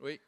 [0.00, 0.20] Oui.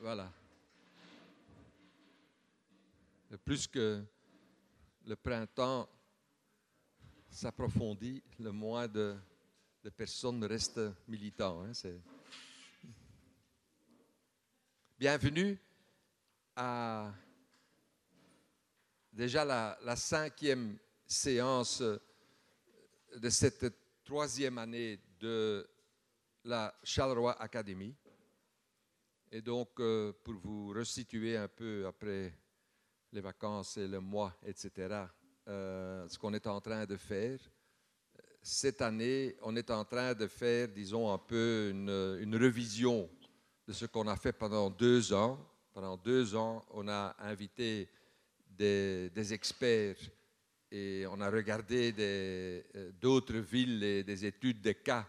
[0.00, 0.32] Voilà.
[3.44, 4.04] plus que
[5.06, 5.88] le printemps
[7.30, 9.16] s'approfondit, le moins de,
[9.96, 11.62] personnes restent militants.
[11.62, 11.72] Hein,
[14.98, 15.58] Bienvenue
[16.56, 17.12] à
[19.16, 23.66] déjà la, cinquième séance de cette
[24.04, 25.66] troisième année de
[26.44, 27.96] la Charleroi Academy.
[29.32, 32.32] Et donc, euh, pour vous resituer un peu après
[33.10, 35.06] les vacances et le mois, etc.,
[35.48, 37.38] euh, ce qu'on est en train de faire,
[38.42, 43.10] cette année, on est en train de faire, disons, un peu une, une révision
[43.66, 45.38] de ce qu'on a fait pendant deux ans.
[45.72, 47.88] Pendant deux ans, on a invité
[48.56, 49.96] des, experts
[50.70, 55.06] et on a regardé euh, d'autres villes et des études de cas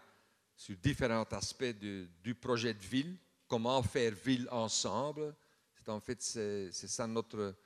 [0.56, 1.76] sur différents aspects
[2.22, 3.16] du projet de ville
[3.48, 5.34] comment faire ville ensemble.
[5.74, 7.56] C'est en fait c'est, ça notre,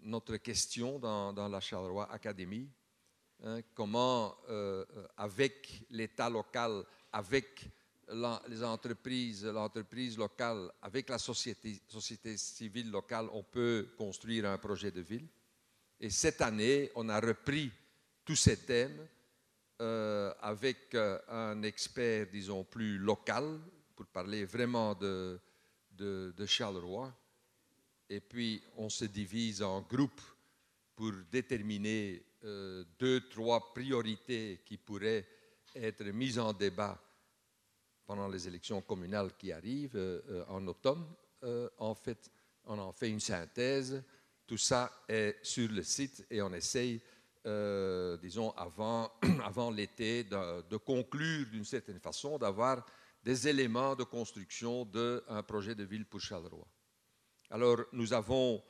[0.00, 2.70] notre question dans, dans la Charleroi Academy.
[3.42, 3.60] Hein.
[3.74, 4.84] comment, euh,
[5.16, 7.68] avec l'État local, avec
[8.48, 11.80] les entreprises, l'entreprise locale, avec la société,
[12.36, 15.28] civile locale, on peut construire un projet de ville.
[16.00, 17.70] Et cette année, on a repris
[18.24, 19.06] tous ces thèmes
[19.80, 23.60] euh, avec euh, un expert, disons, plus local,
[23.94, 25.38] pour parler vraiment de,
[25.90, 27.12] de, Charleroi.
[28.08, 30.22] Et puis, on se divise en groupes
[30.94, 35.26] pour déterminer euh, deux, trois priorités qui pourraient
[35.74, 36.98] être mises en débat
[38.08, 41.06] pendant les élections communales qui arrivent euh, euh, en automne.
[41.78, 42.28] en fait,
[42.64, 44.02] on en fait une synthèse.
[44.44, 47.00] Tout ça est sur le site et on essaye,
[48.20, 49.12] disons, avant,
[49.76, 52.84] l'été, de, conclure d'une certaine façon, d'avoir
[53.22, 56.66] des éléments de construction d'un projet de ville pour Charleroi.
[57.50, 58.62] Alors, nous avons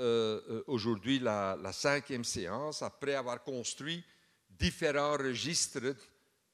[0.00, 4.02] euh, euh, aujourd'hui la, cinquième séance, après avoir construit
[4.48, 5.94] différents registres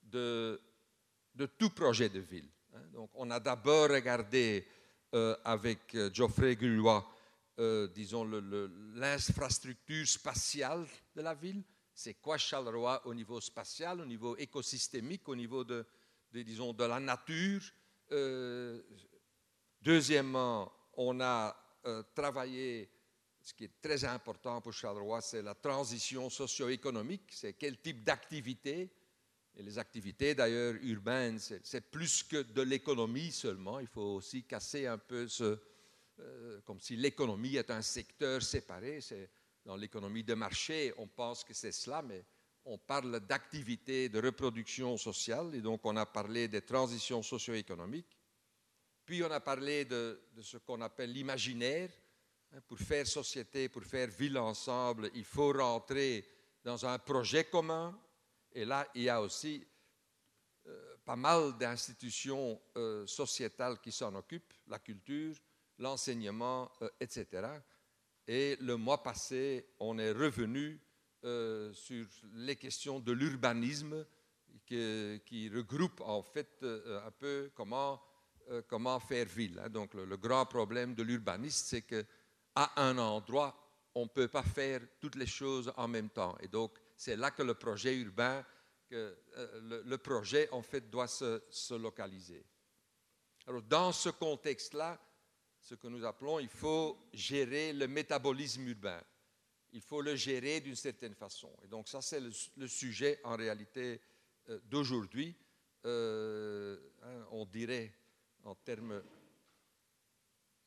[0.03, 0.60] de,
[1.36, 2.48] de tout projet de ville.
[2.74, 2.82] Hein.
[2.92, 4.66] Donc, on a d'abord regardé
[5.14, 7.08] euh, avec Geoffrey Gullois,
[7.94, 8.24] disons,
[8.94, 11.62] l'infrastructure spatiale de la ville.
[11.94, 15.86] C'est quoi Charleroi au niveau spatial, au niveau écosystémique, au niveau de,
[16.30, 17.62] disons, de la nature?
[18.12, 18.82] Euh,
[19.80, 22.91] deuxièmement, on a euh, travaillé,
[23.41, 28.91] ce qui est très important pour Charleroi, c'est la transition socio-économique, c'est quel type d'activité.
[29.56, 33.80] Et les activités, d'ailleurs, urbaines, c'est plus que de l'économie seulement.
[33.80, 35.58] Il faut aussi casser un peu ce,
[36.18, 39.00] euh, comme si l'économie est un secteur séparé.
[39.64, 42.24] Dans l'économie de marché, on pense que c'est cela, mais
[42.66, 48.16] on parle d'activité de reproduction sociale, et donc on a parlé des transitions socio-économiques.
[49.06, 51.90] Puis on a parlé de, ce qu'on appelle l'imaginaire.
[52.52, 56.28] Hein, pour faire société, pour faire ville ensemble, il faut rentrer
[56.62, 57.98] dans un projet commun.
[58.56, 59.62] Et là, il y a aussi
[60.66, 65.34] euh, pas mal d'institutions euh, sociétales qui s'en occupent, la culture,
[65.78, 67.26] l'enseignement, euh, etc.
[68.26, 70.80] Et le mois passé, on est revenu
[71.72, 74.06] sur les questions de l'urbanisme
[74.64, 78.00] qui, regroupe en fait un peu comment,
[79.00, 79.58] faire ville.
[79.58, 79.68] Hein.
[79.68, 83.56] Donc le, grand problème de l'urbaniste, c'est qu'à un endroit,
[83.96, 86.36] on ne peut pas faire toutes les choses en même temps.
[86.40, 88.44] Et donc c'est là que le projet urbain,
[88.88, 89.16] que,
[89.84, 92.44] le, projet en fait doit se, se localiser.
[93.46, 95.00] Alors dans ce contexte-là,
[95.60, 99.02] ce que nous appelons, il faut gérer le métabolisme urbain
[99.76, 101.52] il faut le gérer d'une certaine façon.
[101.62, 104.00] Et donc ça, c'est le, sujet en réalité
[104.48, 105.36] euh, d'aujourd'hui.
[105.84, 107.92] Euh, hein, on dirait
[108.44, 109.02] en termes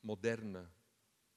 [0.04, 0.70] modernes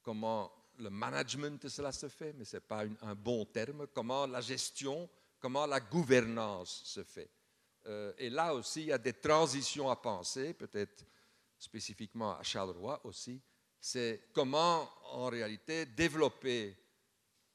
[0.02, 4.41] comment le management cela se fait, mais ce n'est pas un bon terme, comment la
[4.41, 5.08] gestion,
[5.38, 7.31] comment la gouvernance se fait.
[7.87, 11.05] Euh, et là aussi, il y a des transitions à penser, peut-être
[11.58, 13.41] spécifiquement à Charleroi aussi,
[13.81, 16.76] c'est comment en réalité développer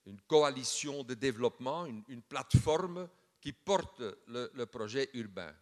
[0.06, 3.10] une coalition de développement, une, plateforme
[3.40, 5.54] qui porte le, projet urbain.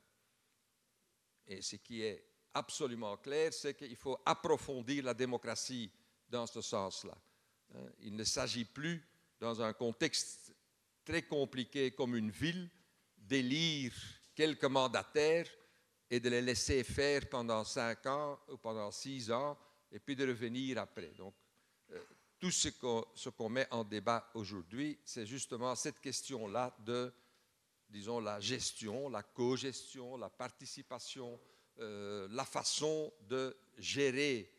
[1.47, 5.91] Et ce qui est absolument clair, c'est qu'il faut approfondir la démocratie
[6.27, 7.15] dans ce sens-là.
[7.75, 9.03] Hein, il ne s'agit plus,
[9.39, 10.53] dans un contexte
[11.03, 12.69] très compliqué comme une ville,
[13.17, 13.93] d'élire
[14.33, 15.49] quelques mandataires
[16.09, 19.57] et de les laisser faire pendant cinq ans ou pendant six ans
[19.91, 21.13] et puis de revenir après.
[21.17, 21.33] Donc,
[21.91, 22.03] euh,
[22.39, 27.13] tout ce qu'on met en débat aujourd'hui, c'est justement cette question-là de,
[27.89, 31.39] disons, la gestion, la co-gestion, la participation,
[31.79, 34.51] euh, la façon de gérer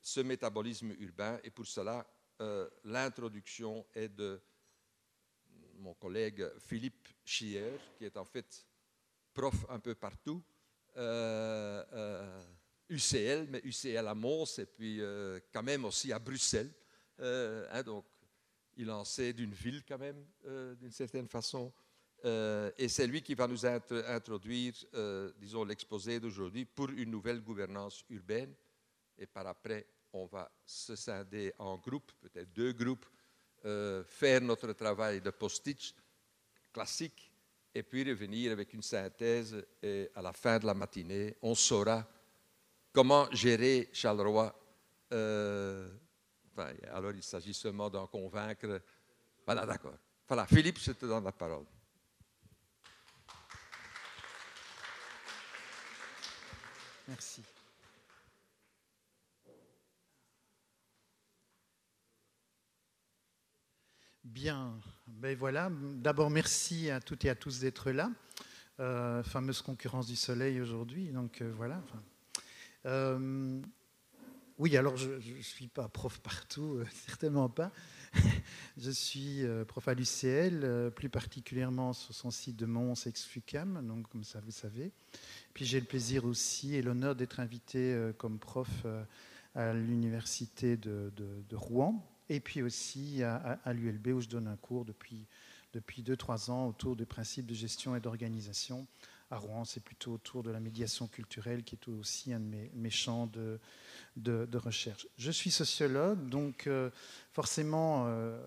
[0.00, 1.38] ce métabolisme urbain.
[1.42, 2.06] Et pour cela,
[2.40, 4.40] euh, l'introduction est de
[5.78, 8.66] mon collègue Philippe Schier, qui est en fait
[9.32, 10.42] prof un peu partout,
[10.94, 12.44] UCL, euh,
[13.48, 15.00] mais UCL à Mons, et puis
[15.52, 16.72] quand même aussi à Bruxelles.
[17.20, 18.04] Euh, hein, donc,
[18.76, 21.72] il en sait d'une ville quand même, euh, d'une certaine façon.
[22.24, 24.74] Euh, et c'est lui qui va nous introduire,
[25.38, 28.54] disons, l'exposé d'aujourd'hui pour une nouvelle gouvernance urbaine.
[29.18, 29.86] Et par après,
[30.22, 33.06] on va se scinder en groupes, peut-être deux groupes,
[33.62, 35.94] faire notre travail de post-it
[36.72, 37.32] classique,
[37.74, 39.64] et puis revenir avec une synthèse.
[39.82, 42.06] Et à la fin de la matinée, on saura
[42.92, 44.54] comment gérer Charleroi
[46.90, 48.80] alors il s'agit seulement d'en convaincre.
[49.44, 49.98] Voilà, d'accord.
[50.26, 51.66] Voilà, Philippe, je te donne la parole.
[57.06, 57.42] Merci.
[64.36, 65.70] Bien, ben voilà.
[65.94, 68.10] D'abord, merci à toutes et à tous d'être là.
[68.80, 71.82] Euh, fameuse concurrence du soleil aujourd'hui, donc euh, voilà.
[72.84, 73.62] Euh,
[74.58, 77.72] oui, alors je ne suis pas prof partout, certainement pas.
[78.76, 84.22] je suis prof à l'UCL, plus particulièrement sur son site de Mons ex-FUCAM, donc comme
[84.22, 84.92] ça vous savez.
[85.54, 88.84] Puis j'ai le plaisir aussi et l'honneur d'être invité comme prof
[89.54, 91.10] à l'université de,
[91.54, 95.26] Rouen et puis aussi à, l'ULB où je donne un cours depuis,
[95.72, 98.86] depuis 2-3 ans autour des principes de gestion et d'organisation.
[99.30, 102.90] À Rouen, c'est plutôt autour de la médiation culturelle qui est aussi un de mes
[102.90, 103.58] champs de,
[104.16, 105.08] de, recherche.
[105.18, 106.90] Je suis sociologue, donc euh,
[107.32, 108.40] forcément, euh,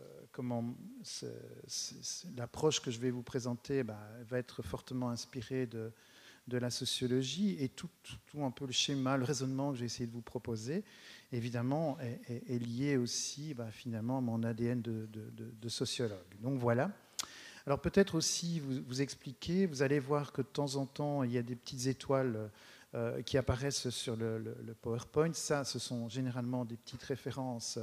[2.37, 3.99] l'approche que je vais vous présenter bah,
[4.29, 5.91] va être fortement inspirée de,
[6.49, 7.89] de la sociologie et tout,
[8.39, 10.83] un peu le schéma, le raisonnement que j'ai essayé de vous proposer,
[11.31, 11.97] évidemment,
[12.27, 16.17] est, lié aussi bah, finalement à mon ADN de, sociologue.
[16.41, 16.91] Donc voilà.
[17.65, 21.31] Alors peut-être aussi vous, vous expliquer, vous allez voir que de temps en temps, il
[21.31, 22.49] y a des petites étoiles
[22.95, 25.33] euh, qui apparaissent sur le, PowerPoint.
[25.33, 27.77] Ça, ce sont généralement des petites références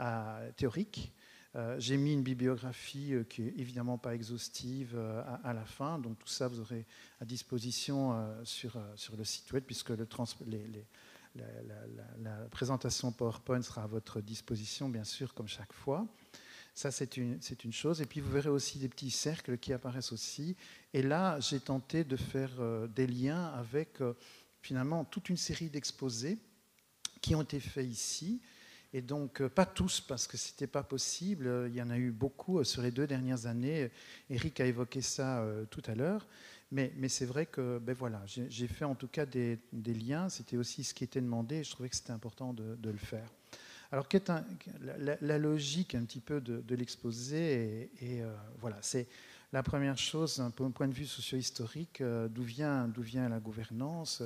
[0.00, 1.12] euh, théoriques.
[1.56, 4.96] Euh, j'ai mis une bibliographie qui est évidemment pas exhaustive
[5.42, 6.86] à, la fin, donc tout ça vous aurez
[7.20, 8.14] à disposition
[8.44, 9.90] sur, sur le site web puisque
[11.34, 16.06] la, présentation PowerPoint sera à votre disposition, bien sûr, comme chaque fois.
[16.72, 18.00] Ça, c'est une, une, chose.
[18.00, 20.56] Et puis, vous verrez aussi des petits cercles qui apparaissent aussi.
[20.94, 22.52] Et là, j'ai tenté de faire
[22.88, 23.98] des liens avec
[24.62, 26.38] finalement toute une série d'exposés
[27.20, 28.40] qui ont été faits ici.
[28.92, 31.66] Et donc, euh, pas tous, parce que ce n'était pas possible.
[31.68, 33.90] Il y en a eu beaucoup euh, sur les deux dernières années.
[34.28, 36.26] Eric a évoqué ça euh, tout à l'heure.
[36.72, 40.28] Mais, c'est vrai que ben voilà, j'ai fait en tout cas des, liens.
[40.28, 43.28] C'était aussi ce qui était demandé je trouvais que c'était important de, le faire.
[43.90, 44.44] Alors, un,
[45.20, 48.22] la, logique un petit peu de, l'exposé Et,
[48.60, 49.08] voilà, c'est
[49.52, 54.22] la première chose, un point de vue socio-historique, d'où vient la gouvernance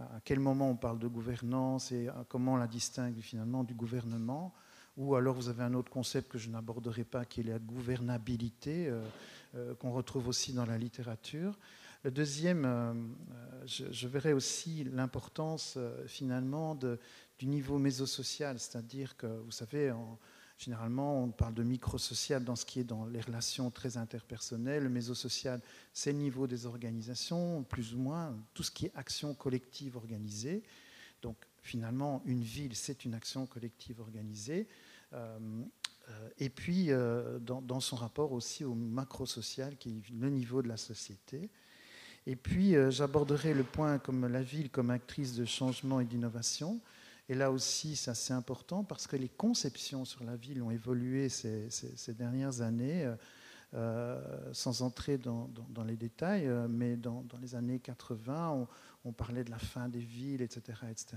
[0.00, 4.54] à quel moment on parle de gouvernance et comment on la distingue finalement du gouvernement.
[4.96, 8.88] Ou alors vous avez un autre concept que je n'aborderai pas, qui est la gouvernabilité,
[8.88, 9.02] euh,
[9.54, 11.58] euh, qu'on retrouve aussi dans la littérature.
[12.04, 12.92] Le deuxième, euh,
[13.66, 19.92] je, verrai aussi l'importance finalement du niveau mésosocial, c'est-à-dire que vous savez,
[20.60, 24.82] Généralement, on parle de microsocial dans ce qui est dans les relations très interpersonnelles.
[24.82, 25.58] Le mésosocial,
[25.94, 30.62] c'est le niveau des organisations, plus ou moins, tout ce qui est action collective organisée.
[31.22, 34.68] Donc, finalement, une ville, c'est une action collective organisée.
[35.14, 35.38] Euh,
[36.10, 40.68] euh, et puis, euh, dans, son rapport aussi au macrosocial, qui est le niveau de
[40.68, 41.48] la société.
[42.26, 46.82] Et puis, j'aborderai le point comme la ville comme actrice de changement et d'innovation.
[47.30, 51.68] Et là aussi, c'est important parce que les conceptions sur la ville ont évolué ces,
[52.08, 53.08] dernières années,
[53.74, 55.48] euh, euh, sans entrer dans,
[55.86, 58.66] les détails, euh, mais dans, les années 80,
[59.04, 60.78] on, parlait de la fin des villes, etc.
[60.90, 61.16] etc.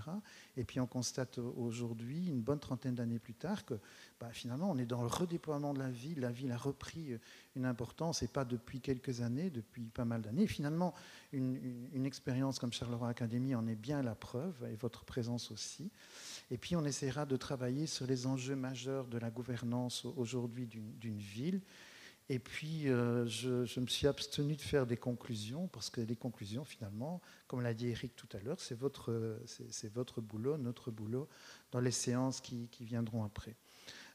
[0.55, 3.73] Et puis on constate aujourd'hui, une bonne trentaine d'années plus tard, que
[4.19, 6.19] bah, finalement on est dans le redéploiement de la ville.
[6.19, 7.17] La ville a repris
[7.55, 10.47] une importance, et pas depuis quelques années, depuis pas mal d'années.
[10.47, 10.93] Finalement,
[11.31, 15.89] une, expérience comme Charleroi Academy en est bien la preuve, et votre présence aussi.
[16.51, 21.17] Et puis on essaiera de travailler sur les enjeux majeurs de la gouvernance aujourd'hui d'une
[21.17, 21.61] ville.
[22.33, 26.65] Et puis, euh, je, me suis abstenu de faire des conclusions, parce que les conclusions,
[26.65, 29.11] finalement, comme l'a dit Eric tout à l'heure, c'est votre,
[30.19, 31.29] boulot, notre boulot,
[31.69, 33.55] dans les séances qui, viendront après.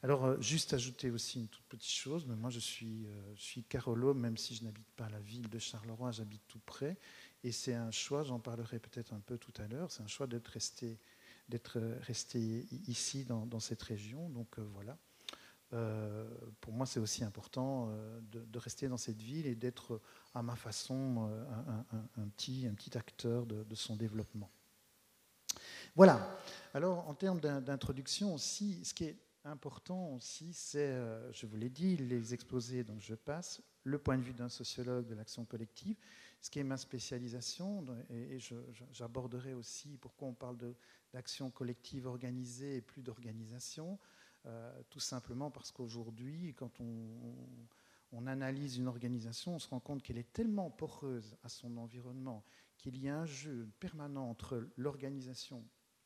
[0.03, 4.15] Alors, euh, juste ajouter aussi une toute petite chose, mais moi je suis, euh, Carolo,
[4.15, 6.99] même si je n'habite pas la ville de Charleroi, j'habite tout près.
[7.45, 10.27] Et c'est un choix, j'en parlerai peut-être un peu tout à l'heure, c'est un choix
[10.27, 10.99] d'être resté,
[11.49, 14.29] d'être resté ici dans, cette région.
[14.31, 14.99] Donc voilà.
[15.71, 17.91] Pour moi, c'est aussi important
[18.33, 20.01] de, rester dans cette ville et d'être
[20.35, 21.31] à ma façon
[22.17, 24.51] un, petit, un petit acteur de, son développement.
[25.95, 26.39] Voilà.
[26.75, 31.71] Alors, en termes d'introduction aussi, ce qui est important aussi, c'est, euh, je vous l'ai
[31.71, 35.97] dit, les exposés dont je passe, le point de vue d'un sociologue de l'action collective,
[36.41, 38.39] ce qui est ma spécialisation, et,
[38.93, 40.57] j'aborderai aussi pourquoi on parle
[41.13, 43.99] d'action collective organisée et plus d'organisation,
[44.47, 50.19] euh, tout simplement parce qu'aujourd'hui, quand on, analyse une organisation, on se rend compte qu'elle
[50.19, 52.45] est tellement poreuse à son environnement
[52.77, 55.65] qu'il y a un jeu permanent entre l'organisation,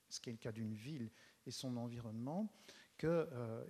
[0.08, 1.10] ce qui est le cas d'une ville,
[1.46, 2.52] et son environnement,
[2.96, 3.64] que euh,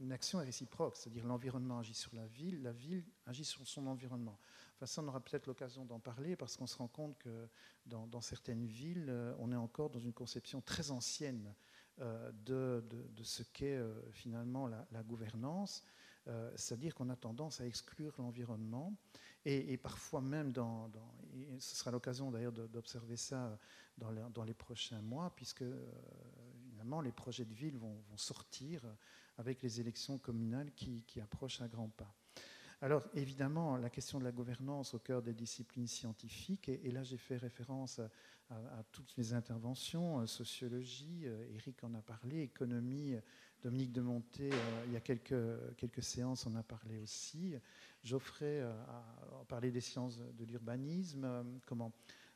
[0.00, 3.86] une action est réciproque, c'est-à-dire l'environnement agit sur la ville, la ville agit sur son
[3.86, 4.38] environnement.
[4.76, 7.48] Enfin, ça, on aura peut-être l'occasion d'en parler parce qu'on se rend compte que
[7.86, 11.52] dans, certaines villes, euh, on est encore dans une conception très ancienne
[12.00, 12.84] euh, de,
[13.16, 13.80] de, ce qu'est
[14.12, 15.82] finalement la, gouvernance,
[16.56, 18.94] c'est-à-dire qu'on a tendance à exclure l'environnement
[19.44, 20.90] et, parfois même dans,
[21.34, 23.58] et ce sera l'occasion d'ailleurs d'observer ça
[23.96, 25.64] dans les, dans les, prochains mois, puisque
[27.00, 28.82] les projets de ville vont, sortir
[29.36, 32.12] avec les élections communales qui, approchent à grands pas.
[32.80, 37.16] Alors évidemment, la question de la gouvernance au cœur des disciplines scientifiques, et, là j'ai
[37.16, 38.00] fait référence
[38.50, 43.16] à, toutes les interventions, euh, sociologie, Eric euh, en a parlé, économie,
[43.62, 45.34] Dominique de Monté, euh, il y a quelques,
[45.76, 47.56] quelques séances, en a parlé aussi.
[48.04, 51.92] Geoffrey a parlé des sciences de l'urbanisme, comment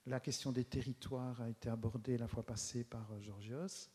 [0.06, 3.88] la question des territoires a été abordée la fois passée par Georgios.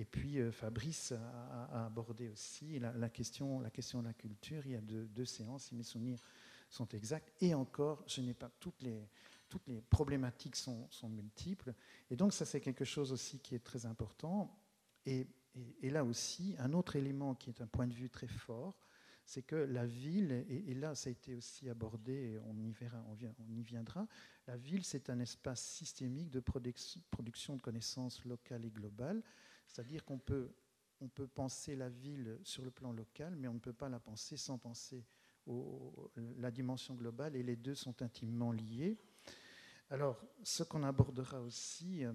[0.00, 4.62] Et puis euh, Fabrice a, abordé aussi la, question, la question de la culture.
[4.64, 6.18] Il y a deux, séances, si mes souvenirs
[6.70, 7.30] sont exacts.
[7.42, 9.06] Et encore, je n'ai pas toutes les,
[9.90, 11.74] problématiques sont, multiples.
[12.10, 14.58] Et donc ça, c'est quelque chose aussi qui est très important.
[15.04, 15.26] Et,
[15.82, 18.78] là aussi, un autre élément qui est un point de vue très fort,
[19.26, 23.16] c'est que la ville, et, là ça a été aussi abordé, on y, verra, on,
[23.46, 24.06] on y viendra,
[24.46, 29.22] la ville c'est un espace systémique de production de connaissances locales et globales
[29.70, 30.50] c'est-à-dire qu'on peut,
[31.00, 34.00] on peut penser la ville sur le plan local, mais on ne peut pas la
[34.00, 35.04] penser sans penser
[35.46, 38.98] au, la dimension globale, et les deux sont intimement liés.
[39.90, 42.12] Alors, ce qu'on abordera aussi, euh,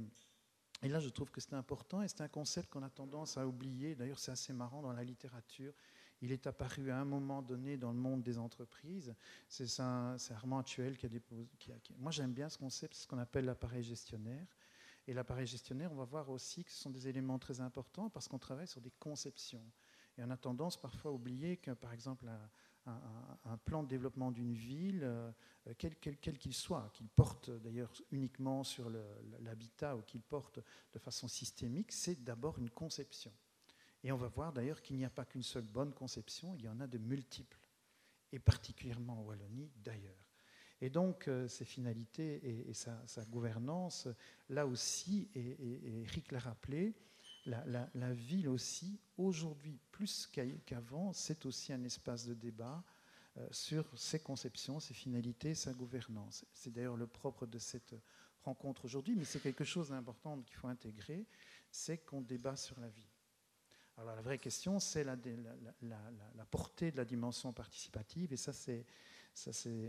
[0.82, 3.48] et là je trouve que c'est important, et c'est un concept qu'on a tendance à
[3.48, 5.74] oublier, d'ailleurs c'est assez marrant dans la littérature,
[6.22, 9.14] il est apparu à un moment donné dans le monde des entreprises.
[9.48, 9.80] C'est
[10.32, 11.48] Armand Actuel qui a déposé.
[11.98, 14.48] moi, j'aime bien ce concept, ce qu'on appelle l'appareil gestionnaire.
[15.08, 18.28] Et l'appareil gestionnaire, on va voir aussi que ce sont des éléments très importants parce
[18.28, 19.64] qu'on travaille sur des conceptions.
[20.18, 22.28] Et on a tendance parfois à oublier que, par exemple,
[22.88, 25.32] un, plan de développement d'une ville, euh,
[25.78, 25.98] quel
[26.38, 28.90] qu'il soit, qu'il porte d'ailleurs uniquement sur
[29.42, 30.60] l'habitat ou qu'il porte
[30.94, 33.32] de façon systémique, c'est d'abord une conception.
[34.04, 36.70] Et on va voir d'ailleurs qu'il n'y a pas qu'une seule bonne conception, il y
[36.70, 37.60] en a de multiples,
[38.32, 40.25] et particulièrement en Wallonie d'ailleurs.
[40.86, 44.08] Et donc, euh, ses finalités et, sa, gouvernance,
[44.50, 46.94] là aussi, et, Eric l'a rappelé,
[47.48, 50.30] la, ville aussi, aujourd'hui, plus
[50.64, 52.84] qu'avant, c'est aussi un espace de débat
[53.38, 56.46] euh, sur ses conceptions, ses finalités, sa gouvernance.
[56.54, 57.96] C'est d'ailleurs le propre de cette
[58.44, 61.26] rencontre aujourd'hui, mais c'est quelque chose d'important qu'il faut intégrer,
[61.72, 63.10] c'est qu'on débat sur la vie.
[63.98, 65.16] Alors la vraie question, c'est la,
[65.82, 68.86] la, portée de la dimension participative, et ça c'est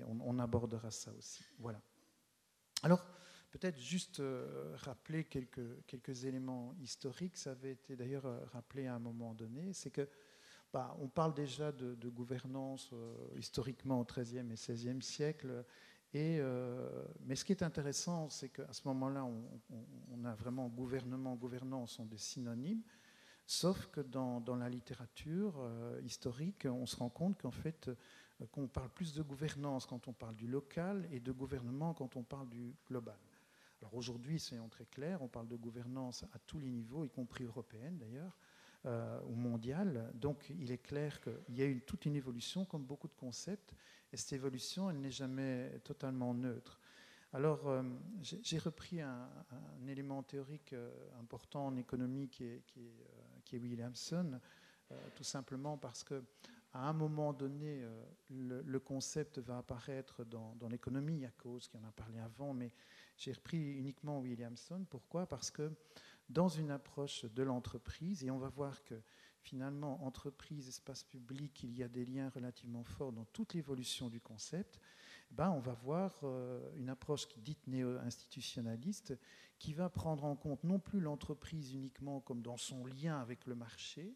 [0.07, 1.45] on, abordera ça aussi.
[1.59, 1.81] Voilà.
[2.83, 3.05] Alors,
[3.51, 7.37] peut-être juste euh, rappeler quelques, éléments historiques.
[7.37, 9.73] Ça avait été d'ailleurs euh, rappelé à un moment donné.
[9.73, 10.09] C'est que
[10.73, 15.65] bah, on parle déjà de, gouvernance euh, historiquement au XIIIe et XVIe siècle.
[16.15, 16.41] Et,
[17.27, 22.07] mais ce qui est intéressant, c'est qu'à ce moment-là, on, a vraiment gouvernement, gouvernance sont
[22.07, 22.81] des synonymes.
[23.47, 25.61] Sauf que dans la littérature
[26.05, 27.91] historique, on se rend compte qu'en fait,
[28.51, 32.23] qu'on parle plus de gouvernance quand on parle du local et de gouvernement quand on
[32.23, 33.19] parle du global.
[33.81, 37.45] Alors aujourd'hui, soyons très clairs, on parle de gouvernance à tous les niveaux, y compris
[37.45, 38.37] européenne d'ailleurs,
[38.87, 40.13] euh, ou mondiale.
[40.15, 43.75] Donc il est clair qu'il y a eu toute une évolution, comme beaucoup de concepts,
[44.13, 46.81] et cette évolution, elle n'est jamais totalement neutre.
[47.33, 47.83] Alors, euh,
[48.23, 49.29] j'ai repris un,
[49.89, 50.91] élément théorique euh,
[51.21, 52.63] important en économie qui est,
[53.53, 54.41] Williamson,
[55.17, 56.23] tout simplement parce que
[56.73, 61.85] à un moment donné, euh, le, concept va apparaître dans, l'économie à cause qui en
[61.85, 62.73] a parlé avant, mais
[63.17, 64.85] j'ai repris uniquement Williamson.
[64.91, 65.27] Pourquoi?
[65.27, 65.73] Parce que
[66.29, 69.01] dans une approche de l'entreprise, et on va voir que
[69.41, 74.21] finalement, entreprise, espace public, il y a des liens relativement forts dans toute l'évolution du
[74.21, 74.81] concept,
[75.31, 79.19] ben, on va voir euh, une approche dite néo-institutionnaliste
[79.59, 83.55] qui va prendre en compte non plus l'entreprise uniquement comme dans son lien avec le
[83.55, 84.15] marché,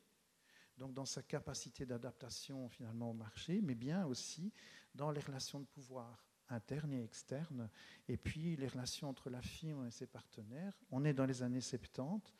[0.80, 4.50] donc dans sa capacité d'adaptation finalement au marché, mais bien aussi
[4.94, 7.68] dans les relations de pouvoir internes et externes,
[8.08, 10.80] et puis les relations entre la firme et ses partenaires.
[10.90, 12.34] On est dans les années 70,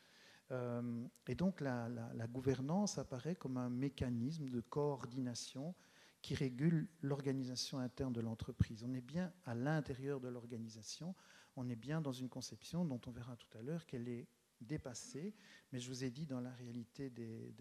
[0.49, 1.87] euh, et donc la,
[2.27, 5.75] gouvernance apparaît comme un mécanisme de coordination
[6.23, 8.83] qui régule l'organisation interne de l'entreprise.
[8.83, 11.15] On est bien à l'intérieur de l'organisation,
[11.55, 14.27] on est bien dans une conception dont on verra tout à l'heure qu'elle est
[14.59, 15.35] dépassée,
[15.71, 17.53] mais je vous ai dit dans la réalité des,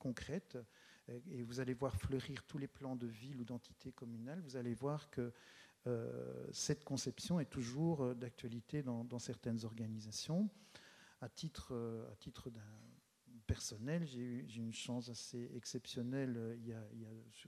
[0.00, 0.58] concrète,
[1.30, 4.74] et vous allez voir fleurir tous les plans de ville ou d'entité communale, vous allez
[4.74, 5.32] voir que
[5.86, 10.50] euh, cette conception est toujours euh, d'actualité dans, certaines organisations
[11.22, 12.50] à titre, euh, à titre
[13.46, 16.82] personnel, j'ai eu une chance assez exceptionnelle euh, il y a,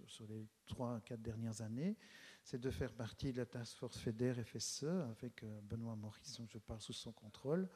[0.07, 1.97] sur, les trois, quatre dernières années,
[2.43, 6.59] c'est de faire partie de la Task Force FEDER FSE avec Benoît Maurice, dont je
[6.59, 7.69] parle sous son contrôle.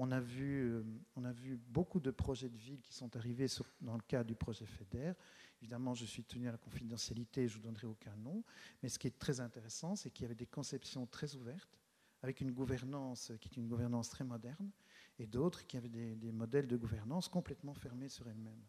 [0.00, 0.80] On a vu,
[1.16, 3.46] on a vu beaucoup de projets de ville qui sont arrivés
[3.80, 5.12] dans le cadre du projet FEDER.
[5.60, 8.44] Évidemment, je suis tenu à la confidentialité, je ne vous donnerai aucun nom.
[8.80, 11.80] Mais ce qui est très intéressant, c'est qu'il y avait des conceptions très ouvertes,
[12.22, 14.70] avec une gouvernance qui est une gouvernance très moderne,
[15.18, 18.62] et d'autres qui avaient des, modèles de gouvernance complètement fermés sur elles-mêmes.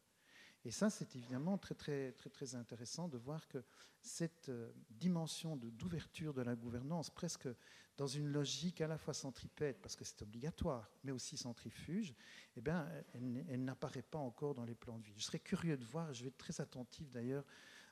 [0.65, 3.63] Et ça, c'est évidemment très, très, très, très intéressant de voir que
[4.01, 7.47] cette euh, dimension d'ouverture de, la gouvernance, presque
[7.97, 12.13] dans une logique à la fois centripète, parce que c'est obligatoire, mais aussi centrifuge,
[12.55, 15.13] eh bien, elle, n'apparaît pas encore dans les plans de vie.
[15.17, 17.45] Je serais curieux de voir, je vais être très attentif d'ailleurs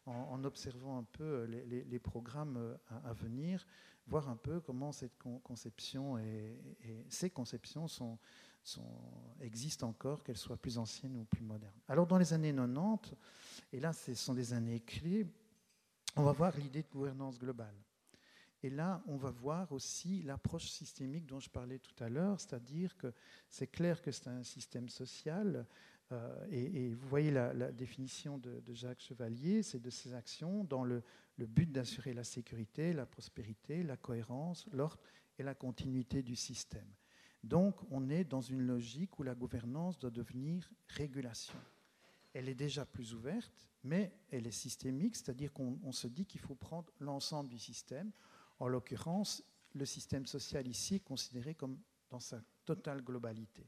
[0.05, 3.65] en, observant un peu euh, les, programmes euh, à, venir,
[4.07, 8.17] voir un peu comment cette conception et, et ces conceptions sont,
[9.41, 11.79] existent encore, qu'elles soient plus anciennes ou plus modernes.
[11.87, 13.15] Alors dans les années 90,
[13.73, 15.27] et là ce sont des années clés,
[16.15, 17.75] on va voir l'idée de gouvernance globale.
[18.63, 22.97] Et là, on va voir aussi l'approche systémique dont je parlais tout à l'heure, c'est-à-dire
[22.97, 23.13] que
[23.49, 25.67] c'est clair que c'est un système social,
[26.11, 31.03] euh, et, vous voyez la, définition de, Jacques Chevalier, c'est de ces actions dans le,
[31.37, 35.03] le but d'assurer la sécurité, la prospérité, la cohérence, l'ordre
[35.37, 36.87] et la continuité du système.
[37.43, 41.53] Donc on est dans une logique où la gouvernance doit devenir régulation.
[42.33, 46.55] Elle est déjà plus ouverte, mais elle est systémique, c'est-à-dire qu'on se dit qu'il faut
[46.55, 48.11] prendre l'ensemble du système.
[48.59, 53.67] En l'occurrence, le système social ici est considéré comme dans sa totale globalité.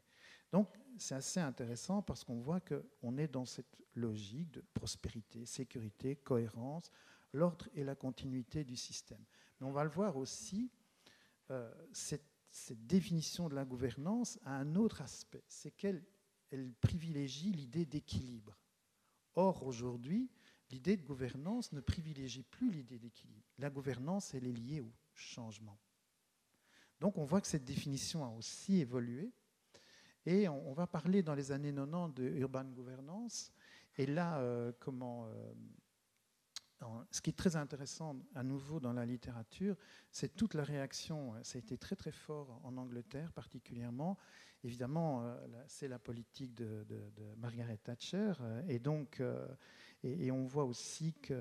[0.52, 6.16] Donc c'est assez intéressant parce qu'on voit qu'on est dans cette logique de prospérité, sécurité,
[6.16, 6.92] cohérence,
[7.34, 9.24] l'ordre et la continuité du système.
[9.60, 10.72] Mais on va le voir aussi,
[11.52, 16.04] euh, cette cette définition de la gouvernance a un autre aspect, c'est qu'elle
[16.52, 18.58] elle privilégie l'idée d'équilibre.
[19.36, 20.30] Or, aujourd'hui,
[20.72, 23.46] l'idée de gouvernance ne privilégie plus l'idée d'équilibre.
[23.58, 25.78] La gouvernance, elle est liée au changement.
[27.00, 29.32] Donc, on voit que cette définition a aussi évolué.
[30.26, 33.52] Et on, va parler dans les années 90 de urban governance.
[33.98, 35.28] Et là, euh, comment.
[35.28, 35.54] Euh,
[37.12, 39.76] ce qui est très intéressant à nouveau dans la littérature,
[40.12, 41.34] c'est toute la réaction.
[41.44, 44.18] Ça a été très très fort en Angleterre particulièrement.
[44.64, 45.36] Évidemment, euh,
[45.68, 46.86] c'est la politique de,
[47.38, 48.34] Margaret Thatcher.
[48.42, 49.48] Euh, et donc, euh,
[50.04, 51.36] et, on voit aussi que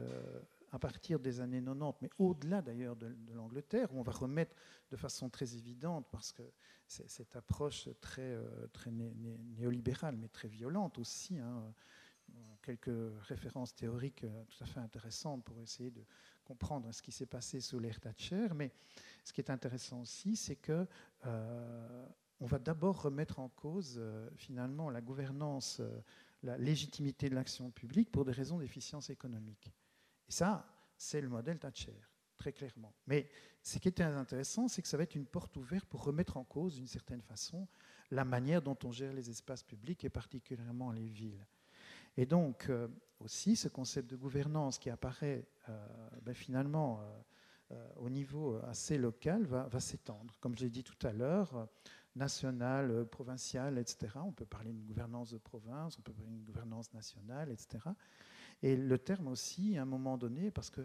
[0.70, 4.54] à partir des années 90, mais au-delà d'ailleurs de, l'Angleterre, où on va remettre
[4.90, 6.42] de façon très évidente, parce que
[6.86, 8.36] cette approche très,
[8.72, 11.72] très néolibérale, mais très violente aussi, hein,
[12.68, 16.04] quelques références théoriques euh, tout à fait intéressantes pour essayer de
[16.44, 18.48] comprendre ce qui s'est passé sous l'ère Thatcher.
[18.54, 18.72] Mais
[19.24, 20.86] ce qui est intéressant aussi, c'est que
[21.24, 22.06] euh,
[22.40, 25.80] on va d'abord remettre en cause euh, finalement la gouvernance,
[26.42, 29.72] la légitimité de l'action publique pour des raisons d'efficience économique.
[30.28, 31.98] Et ça, c'est le modèle Thatcher,
[32.36, 32.94] très clairement.
[33.06, 33.30] Mais
[33.62, 36.44] ce qui était intéressant, c'est que ça va être une porte ouverte pour remettre en
[36.44, 37.66] cause, d'une certaine façon,
[38.10, 41.46] la manière dont on gère les espaces publics et particulièrement les villes.
[42.18, 42.88] Et donc, euh,
[43.20, 45.86] aussi, ce concept de gouvernance qui apparaît euh,
[46.22, 47.00] ben, finalement
[47.70, 50.34] euh, au niveau assez local va, s'étendre.
[50.40, 51.68] Comme je l'ai dit tout à l'heure,
[52.16, 54.14] national, provincial, etc.
[54.16, 57.84] On peut parler d'une gouvernance de province, on peut parler d'une gouvernance nationale, etc.
[58.62, 60.80] Et le terme aussi, à un moment donné, parce que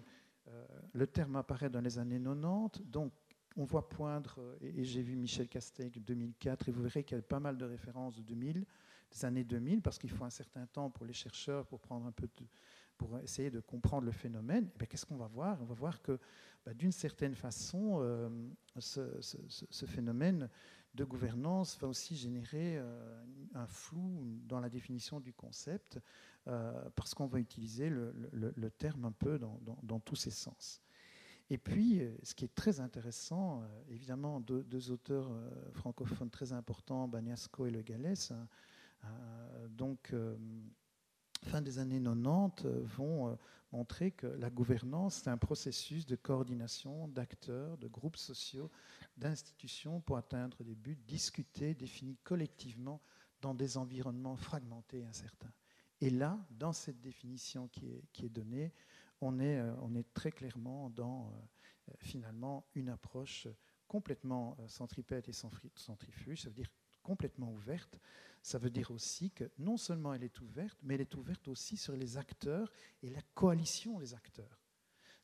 [0.92, 3.12] le terme apparaît dans les années 90, donc
[3.56, 7.24] on voit poindre, et, j'ai vu Michel Castex 2004, et vous verrez qu'il y a
[7.24, 8.66] pas mal de références de 2000,
[9.14, 12.12] des années 2000, parce qu'il faut un certain temps pour les chercheurs pour prendre un
[12.12, 12.28] peu
[12.98, 14.70] pour essayer de comprendre le phénomène.
[14.80, 15.58] Eh qu'est-ce qu'on va voir?
[15.62, 16.20] On va voir que,
[16.66, 18.30] bah, d'une certaine façon, euh,
[18.80, 20.50] ce, phénomène
[20.94, 23.24] de gouvernance va aussi générer euh,
[23.56, 26.00] un flou dans la définition du concept,
[26.96, 30.82] parce qu'on va utiliser le, terme un peu dans, tous ses sens.
[31.50, 35.32] Et puis, ce qui est très intéressant, évidemment, deux, auteurs
[35.72, 38.46] francophones très importants, Bagnasco et Le Gallès, hein,
[39.70, 40.14] donc
[41.44, 43.36] fin des années 90 euh, vont euh,
[43.72, 48.72] montrer que la gouvernance, c'est un processus de coordination d'acteurs, de groupes sociaux,
[49.18, 53.02] d'institutions pour atteindre des buts discutés, définis collectivement
[53.42, 55.54] dans des environnements fragmentés et incertains.
[56.02, 57.88] Et là, dans cette définition qui
[58.26, 58.74] est, donnée,
[59.22, 61.32] on est, euh, on est, très clairement dans
[62.00, 63.48] finalement une approche
[63.88, 66.70] complètement centripète et centrifuge, ça veut dire
[67.04, 68.00] complètement ouverte,
[68.42, 71.78] ça veut dire aussi que non seulement elle est ouverte, mais elle est ouverte aussi
[71.78, 74.60] sur les acteurs et la coalition des acteurs.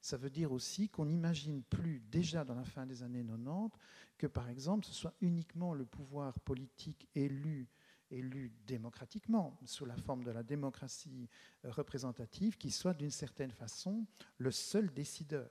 [0.02, 3.72] Ça veut dire aussi qu'on n'imagine plus, déjà dans la fin des années 90,
[4.18, 7.68] que par exemple ce soit uniquement le pouvoir politique élu
[8.12, 11.30] élu démocratiquement, sous la forme de la démocratie
[11.64, 14.06] représentative, qui soit d'une certaine façon
[14.38, 15.50] le seul décideur.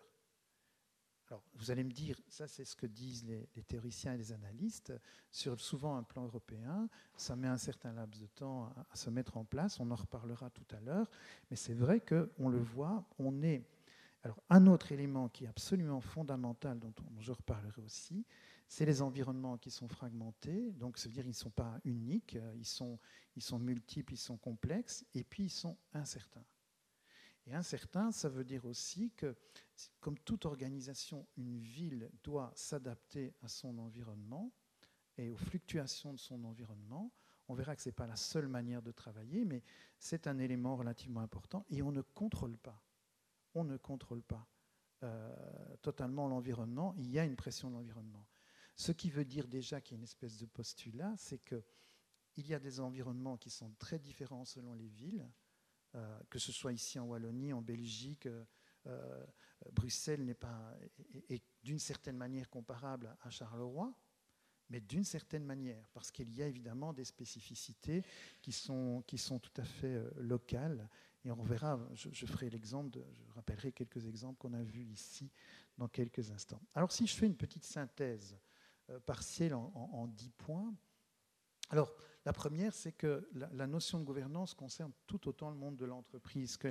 [1.31, 4.95] Alors, vous allez me dire, ça c'est ce que disent les, théoriciens et les analystes,
[5.31, 9.37] sur souvent un plan européen, ça met un certain laps de temps à, se mettre
[9.37, 11.11] en place, on en reparlera tout à l'heure,
[11.51, 13.63] mais c'est vrai qu'on le voit, on est...
[14.23, 18.25] Alors, un autre élément qui est absolument fondamental, dont je reparlerai aussi,
[18.67, 22.39] c'est les environnements qui sont fragmentés, donc ça veut dire qu'ils ne sont pas uniques,
[22.57, 22.99] ils sont,
[23.37, 26.45] ils sont multiples, ils sont complexes, et puis ils sont incertains.
[27.49, 29.35] Et incertain, ça veut dire aussi que,
[30.01, 34.53] comme toute organisation, une ville doit s'adapter à son environnement
[35.17, 37.11] et aux fluctuations de son environnement.
[37.49, 39.63] On verra que ce n'est pas la seule manière de travailler, mais
[39.99, 42.83] c'est un élément relativement important et on ne contrôle pas.
[43.55, 44.47] On ne contrôle pas
[45.03, 46.95] euh, totalement l'environnement.
[46.99, 48.27] Il y a une pression de l'environnement.
[48.77, 52.53] Ce qui veut dire déjà qu'il y a une espèce de postulat, c'est qu'il y
[52.53, 55.27] a des environnements qui sont très différents selon les villes.
[55.95, 58.45] Euh, que ce soit ici en Wallonie, en Belgique, euh,
[58.87, 59.25] euh,
[59.73, 60.77] Bruxelles n'est pas
[61.31, 63.93] est, d'une certaine manière comparable à Charleroi,
[64.69, 68.03] mais d'une certaine manière, parce qu'il y a évidemment des spécificités
[68.43, 70.89] qui sont, qui sont tout à fait locales.
[71.25, 75.31] Et on verra, je, ferai l'exemple, je rappellerai quelques exemples qu'on a vus ici
[75.79, 76.61] dans quelques instants.
[76.75, 78.37] Alors si je fais une petite synthèse
[79.07, 80.75] partielle en dix points,
[81.71, 81.95] alors,
[82.29, 86.59] la première, c'est que la, notion de gouvernance concerne tout autant le monde de l'entreprise
[86.59, 86.69] que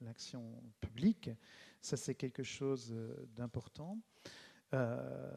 [0.00, 1.28] l'action publique.
[1.80, 3.98] Ça, c'est quelque chose euh, d'important.
[4.74, 5.28] Euh,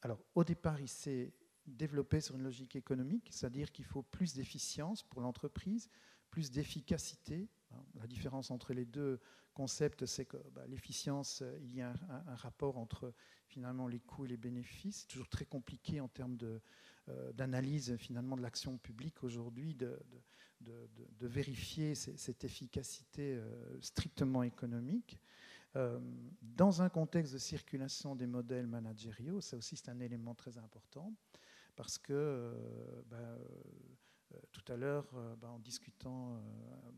[0.00, 1.32] alors, au départ, il s'est
[1.64, 5.88] développé sur une logique économique, c'est-à-dire qu'il faut plus d'efficience pour l'entreprise,
[6.32, 7.48] plus d'efficacité.
[7.94, 9.20] La différence entre les deux
[9.54, 13.14] concepts, c'est que bah, l'efficience, il y a un, rapport entre
[13.46, 15.06] finalement les coûts et les bénéfices.
[15.06, 16.58] Toujours très compliqué en termes de, euh,
[17.34, 19.98] d'analyse finalement de l'action publique aujourd'hui, de,
[20.62, 25.18] de, vérifier cette efficacité euh, strictement économique.
[25.76, 25.98] Euh,
[26.42, 31.14] dans un contexte de circulation des modèles managériaux, ça aussi c'est un élément très important,
[31.76, 32.54] parce que
[33.06, 33.38] bah,
[34.50, 35.06] tout à l'heure,
[35.38, 36.42] bah, en discutant,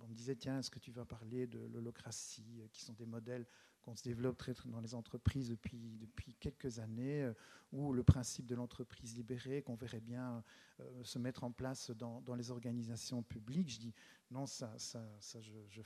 [0.00, 3.46] on me disait, tiens, est-ce que tu vas parler de l'holocratie, qui sont des modèles
[3.84, 7.34] qu'on se développe très, dans les entreprises depuis, depuis quelques années, euh,
[7.72, 10.42] où le principe de l'entreprise libérée, qu'on verrait bien
[10.80, 13.70] euh, se mettre en place dans, dans, les organisations publiques.
[13.70, 13.94] Je dis
[14.30, 15.82] non, ça, ça, ça je ne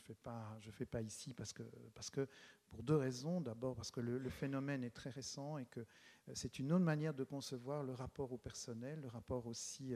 [0.61, 1.63] je fais pas ici parce que,
[1.95, 2.29] parce que
[2.69, 3.41] pour deux raisons.
[3.41, 7.15] D'abord parce que le, phénomène est très récent et que euh, c'est une autre manière
[7.15, 9.95] de concevoir le rapport au personnel, le rapport aussi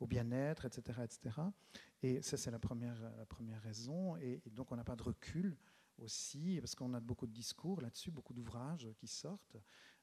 [0.00, 1.36] au bien-être, etc., etc.
[2.02, 4.16] Et ça, c'est la première, la première raison.
[4.16, 5.56] Et donc, on n'a pas de recul
[6.02, 9.56] aussi, parce qu'on a beaucoup de discours là-dessus, beaucoup d'ouvrages qui sortent,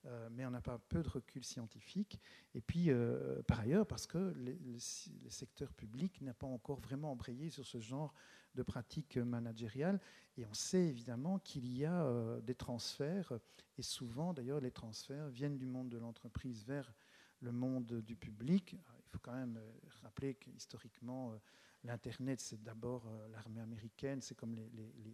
[0.06, 2.20] euh, mais on n'a pas peu de recul scientifique.
[2.54, 7.50] Et puis, euh, par ailleurs, parce que le, secteur public n'a pas encore vraiment embrayé
[7.50, 8.14] sur ce genre
[8.56, 10.00] de pratiques managériales.
[10.38, 13.34] Et on sait évidemment qu'il y a euh, des transferts,
[13.78, 16.94] et souvent d'ailleurs les transferts viennent du monde de l'entreprise vers
[17.42, 18.74] le monde du public.
[18.74, 19.60] Il faut quand même
[20.02, 21.40] rappeler qu'historiquement,
[21.86, 24.54] L'Internet, c'est d'abord euh, l'armée américaine, c'est comme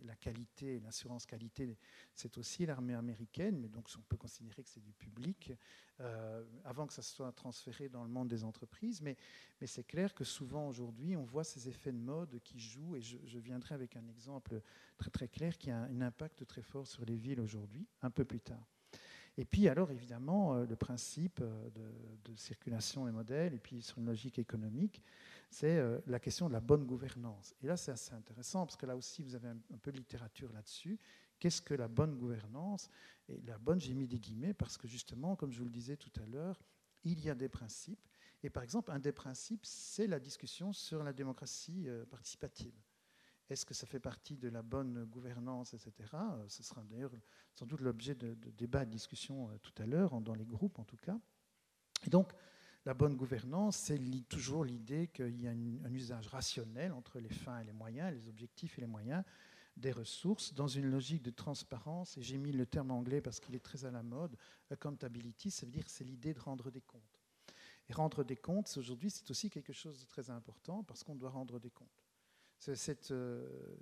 [0.04, 1.78] la qualité, l'assurance qualité,
[2.16, 5.54] c'est aussi l'armée américaine, mais donc on peut considérer que c'est du public,
[6.00, 9.00] euh, avant que ça soit transféré dans le monde des entreprises.
[9.02, 9.16] Mais,
[9.62, 13.02] mais c'est clair que souvent aujourd'hui, on voit ces effets de mode qui jouent, et
[13.02, 14.60] je, viendrai avec un exemple
[14.98, 18.26] très très clair qui a un, impact très fort sur les villes aujourd'hui, un peu
[18.26, 18.75] plus tard.
[19.38, 23.98] Et puis alors évidemment, euh, le principe de, de circulation des modèles, et puis sur
[23.98, 25.02] une logique économique,
[25.50, 27.56] c'est euh, la question de la bonne gouvernance.
[27.62, 30.52] Et là, c'est assez intéressant, parce que là aussi, vous avez un, peu de littérature
[30.52, 31.00] là-dessus.
[31.40, 32.90] Qu'est-ce que la bonne gouvernance?
[33.30, 35.96] Et la bonne, j'ai mis des guillemets, parce que justement, comme je vous le disais
[35.96, 36.62] tout à l'heure,
[37.04, 38.06] il y a des principes
[38.44, 42.74] Et par exemple, un des principes, c'est la discussion sur la démocratie euh, participative.
[43.50, 45.92] Est-ce que ça fait partie de la bonne gouvernance, etc.
[46.14, 47.12] Euh, ce sera d'ailleurs
[47.54, 50.98] sans doute l'objet de, débats, de discussions tout à l'heure, dans les groupes en tout
[50.98, 51.20] cas.
[52.06, 52.32] Et donc,
[52.86, 57.60] la bonne gouvernance, c'est toujours l'idée qu'il y a un usage rationnel entre les fins
[57.60, 59.24] et les moyens, les objectifs et les moyens
[59.78, 62.18] des ressources, dans une logique de transparence.
[62.18, 64.38] Et j'ai mis le terme anglais parce qu'il est très à la mode.
[64.70, 67.22] Accountability, ça veut dire c'est l'idée de rendre des comptes.
[67.90, 71.30] Et rendre des comptes, aujourd'hui, c'est aussi quelque chose de très important parce qu'on doit
[71.30, 72.05] rendre des comptes.
[72.74, 73.78] Cette, euh,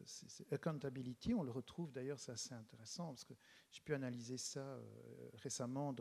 [0.52, 3.34] accountability, on le retrouve d'ailleurs, c'est assez intéressant parce que
[3.72, 5.96] j'ai pu analyser ça euh, récemment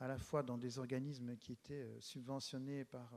[0.00, 3.14] à la fois dans des organismes qui étaient euh, subventionnés par,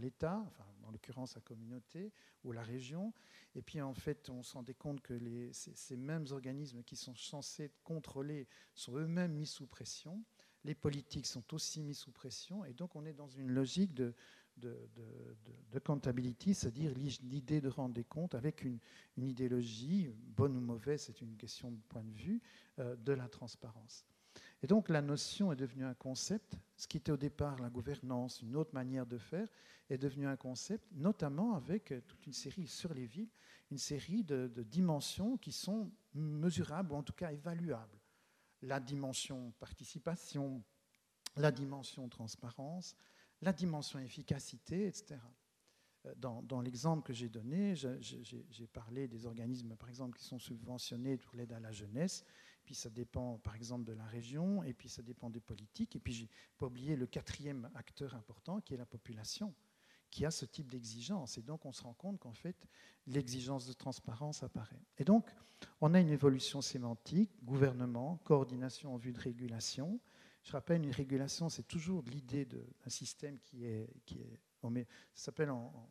[0.00, 2.12] l'État, enfin, en l'occurrence la communauté
[2.44, 3.12] ou la région,
[3.56, 7.16] et puis en fait on se rendait compte que les, ces, mêmes organismes qui sont
[7.16, 10.22] censés contrôler sont eux-mêmes mis sous pression,
[10.62, 14.14] les politiques sont aussi mis sous pression, et donc on est dans une logique de,
[14.60, 14.88] de,
[15.72, 18.78] de, comptabilité, c'est-à-dire l'idée de rendre des comptes avec une,
[19.16, 22.40] idéologie, bonne ou mauvaise, c'est une question de point de vue,
[22.78, 24.04] euh, de la transparence.
[24.62, 26.56] Et donc la notion est devenue un concept.
[26.76, 29.48] Ce qui était au départ la gouvernance, une autre manière de faire,
[29.88, 33.30] est devenu un concept, notamment avec toute une série sur les villes,
[33.70, 37.98] une série de, dimensions qui sont mesurables ou en tout cas évaluables.
[38.62, 40.62] La dimension participation,
[41.36, 42.94] la dimension transparence,
[43.42, 45.16] la dimension efficacité, etc.
[46.16, 51.18] Dans, dans l'exemple que j'ai donné, j'ai parlé des organismes, par exemple, qui sont subventionnés
[51.18, 52.24] pour l'aide à la jeunesse
[52.64, 55.98] puis ça dépend par exemple de la région, et puis ça dépend des politiques, et
[55.98, 59.52] puis j'ai pas oublié le quatrième acteur important qui est la population,
[60.10, 61.38] qui a ce type d'exigence.
[61.38, 62.68] Et donc on se rend compte qu'en fait
[63.06, 64.82] l'exigence de transparence apparaît.
[64.98, 65.28] Et donc
[65.80, 69.98] on a une évolution sémantique, gouvernement, coordination en vue de régulation.
[70.42, 75.50] Je rappelle, une régulation, c'est toujours l'idée d'un système qui est, qui est ça s'appelle
[75.50, 75.90] en,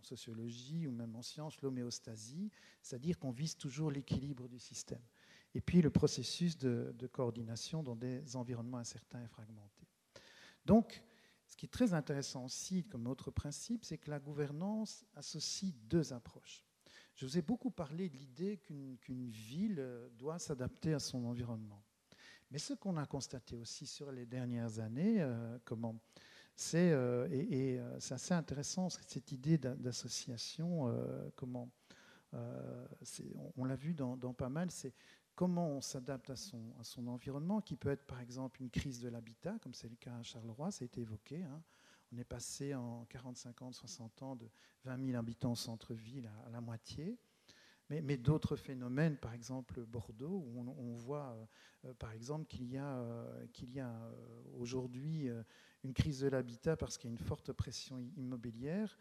[0.00, 2.50] sociologie ou même en sciences l'homéostasie,
[2.82, 5.02] c'est-à-dire qu'on vise toujours l'équilibre du système
[5.54, 9.88] et puis le processus de, coordination dans des environnements incertains et fragmentés.
[10.66, 11.02] Donc,
[11.46, 16.12] ce qui est très intéressant aussi comme autre principe, c'est que la gouvernance associe deux
[16.12, 16.64] approches.
[17.14, 21.83] Je vous ai beaucoup parlé de l'idée qu'une ville doit s'adapter à son environnement.
[22.50, 25.96] Mais ce qu'on a constaté aussi sur les dernières années, euh, comment
[26.56, 30.92] c'est euh, et, euh, c'est assez intéressant cette idée d'association.
[31.34, 31.68] comment
[33.56, 34.92] on, l'a vu dans, pas mal, c'est
[35.34, 39.00] comment on s'adapte à son, à son, environnement, qui peut être par exemple une crise
[39.00, 41.42] de l'habitat, comme c'est le cas à Charleroi, ça a été évoqué.
[41.42, 41.62] Hein.
[42.14, 44.48] On est passé en 40, 50, 60 ans de
[44.84, 47.18] 20 000 habitants au centre-ville à, la moitié.
[47.90, 51.36] Mais, d'autres phénomènes, par exemple Bordeaux, où on, voit
[51.84, 54.12] euh, par exemple qu'il y a, euh, qu'il y a euh,
[54.58, 55.28] aujourd'hui
[55.82, 58.98] une crise de l'habitat parce qu'il y a une forte pression immobilière.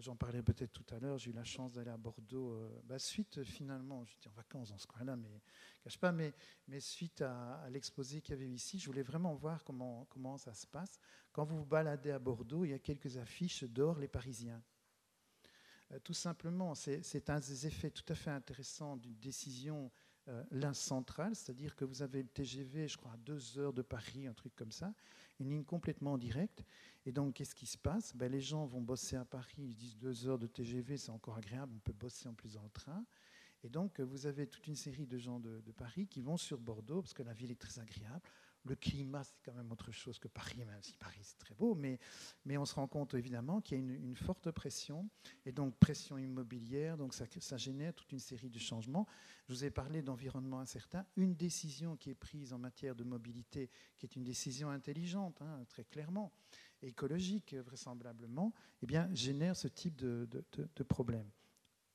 [0.00, 3.44] J'en parlais peut-être tout à l'heure, j'ai eu la chance d'aller à Bordeaux, bah, suite
[3.44, 5.40] finalement, j'étais en vacances dans ce coin-là, mais
[5.80, 6.34] cache pas, mais,
[6.80, 10.66] suite à, l'exposé qu'il y avait ici, je voulais vraiment voir comment, comment ça se
[10.66, 10.98] passe.
[11.32, 14.60] Quand vous vous baladez à Bordeaux, il y a quelques affiches dehors les Parisiens.
[15.92, 19.90] Euh, tout simplement, c'est un des effets tout à fait intéressants d'une décision
[20.28, 24.26] euh, centrale, c'est-à-dire que vous avez le TGV, je crois, à deux heures de Paris,
[24.26, 24.92] un truc comme ça,
[25.38, 26.64] une ligne complètement directe.
[27.04, 28.14] Et donc, qu'est-ce qui se passe?
[28.16, 31.36] Ben, Les gens vont bosser à Paris, ils disent deux heures de TGV, c'est encore
[31.36, 33.04] agréable, on peut bosser en plus dans le train.
[33.62, 36.58] Et donc, vous avez toute une série de gens de, de Paris qui vont sur
[36.58, 38.22] Bordeaux, parce que la ville est très agréable.
[38.66, 41.74] Le climat, c'est quand même autre chose que Paris, même si Paris, c'est très beau.
[41.74, 41.98] Mais,
[42.56, 45.08] on se rend compte évidemment qu'il y a une, forte pression,
[45.44, 49.06] et donc pression immobilière, donc ça, génère toute une série de changements.
[49.48, 51.06] Je vous ai parlé d'environnement incertain.
[51.16, 55.64] Une décision qui est prise en matière de mobilité, qui est une décision intelligente, hein,
[55.68, 56.32] très clairement,
[56.82, 58.52] écologique vraisemblablement,
[58.82, 61.30] eh bien, génère ce type de, de, de problème.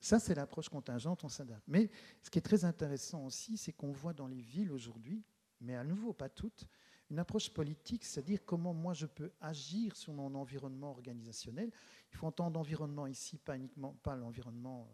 [0.02, 1.64] Ça, c'est l'approche contingente, on s'adapte.
[1.68, 1.92] Mais
[2.24, 5.24] ce qui est très intéressant aussi, c'est qu'on voit dans les villes aujourd'hui,
[5.62, 6.66] mais à nouveau pas toutes,
[7.10, 11.70] une approche politique, c'est-à-dire comment moi je peux agir sur mon environnement organisationnel.
[12.12, 14.90] Il faut entendre environnement ici, pas uniquement pas l'environnement,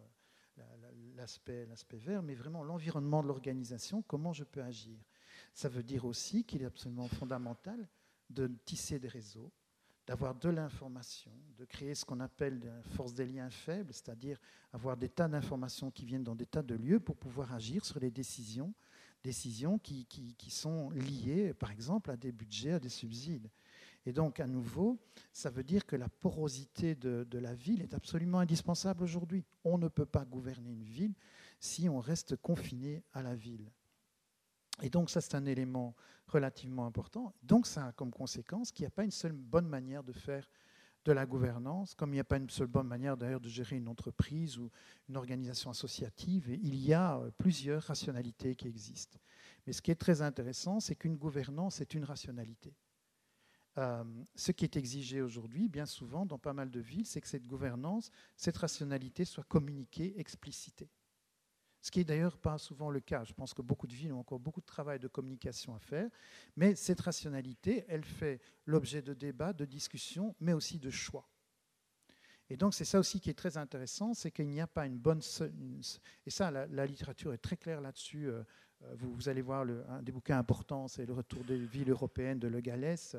[0.58, 0.62] euh,
[1.16, 4.98] l'aspect, l'aspect vert, mais vraiment l'environnement de l'organisation, comment je peux agir.
[5.54, 7.88] Ça veut dire aussi qu'il est absolument fondamental
[8.30, 9.50] de tisser des réseaux,
[10.06, 14.40] d'avoir de l'information, de créer ce qu'on appelle la force des liens faibles, c'est-à-dire
[14.72, 18.00] avoir des tas d'informations qui viennent dans des tas de lieux pour pouvoir agir sur
[18.00, 18.74] les décisions
[19.22, 23.50] décisions qui, qui, sont liées, par exemple, à des budgets, à des subsides.
[24.06, 24.98] Et donc, à nouveau,
[25.32, 29.44] ça veut dire que la porosité de, de la ville est absolument indispensable aujourd'hui.
[29.64, 31.14] On ne peut pas gouverner une ville
[31.60, 33.70] si on reste confiné à la ville.
[34.82, 35.94] Et donc, ça, c'est un élément
[36.28, 37.34] relativement important.
[37.42, 40.48] Donc, ça a comme conséquence qu'il n'y a pas une seule bonne manière de faire
[41.08, 43.76] de la gouvernance, comme il n'y a pas une seule bonne manière d'ailleurs de gérer
[43.76, 44.70] une entreprise ou
[45.08, 49.18] une organisation associative, il y a plusieurs rationalités qui existent.
[49.66, 52.74] Mais ce qui est très intéressant, c'est qu'une gouvernance est une rationalité.
[53.78, 57.28] Euh, ce qui est exigé aujourd'hui, bien souvent, dans pas mal de villes, c'est que
[57.28, 60.90] cette gouvernance, cette rationalité soit communiquée, explicitée.
[61.80, 63.24] Ce qui est d'ailleurs pas souvent le cas.
[63.24, 66.08] Je pense que beaucoup de villes ont encore beaucoup de travail de communication à faire.
[66.56, 71.28] Mais cette rationalité, elle fait l'objet de débats, de discussions, mais aussi de choix.
[72.50, 74.98] Et donc c'est ça aussi qui est très intéressant, c'est qu'il n'y a pas une
[74.98, 75.20] bonne...
[76.26, 78.28] Et ça, la, littérature est très claire là-dessus.
[78.28, 78.42] Euh,
[78.94, 82.48] vous, vous, allez voir un des bouquins importants, c'est Le retour des villes européennes de
[82.48, 83.16] Le Gallès.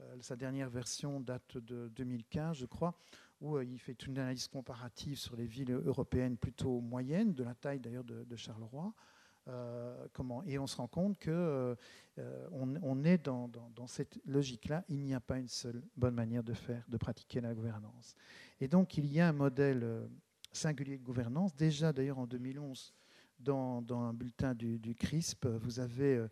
[0.00, 2.94] Euh, sa dernière version date de 2015, je crois,
[3.40, 7.54] où euh, il fait une analyse comparative sur les villes européennes plutôt moyennes, de la
[7.54, 8.92] taille d'ailleurs de, Charleroi.
[9.48, 10.06] Euh,
[10.46, 11.76] et on se rend compte que
[12.52, 13.50] on, est dans,
[13.86, 14.84] cette logique-là.
[14.88, 18.14] Il n'y a pas une seule bonne manière de faire, de pratiquer la gouvernance.
[18.60, 20.08] Et donc il y a un modèle
[20.52, 21.54] singulier de gouvernance.
[21.56, 22.92] Déjà d'ailleurs en 2011,
[23.38, 26.26] dans, un bulletin du, CRISP, vous avez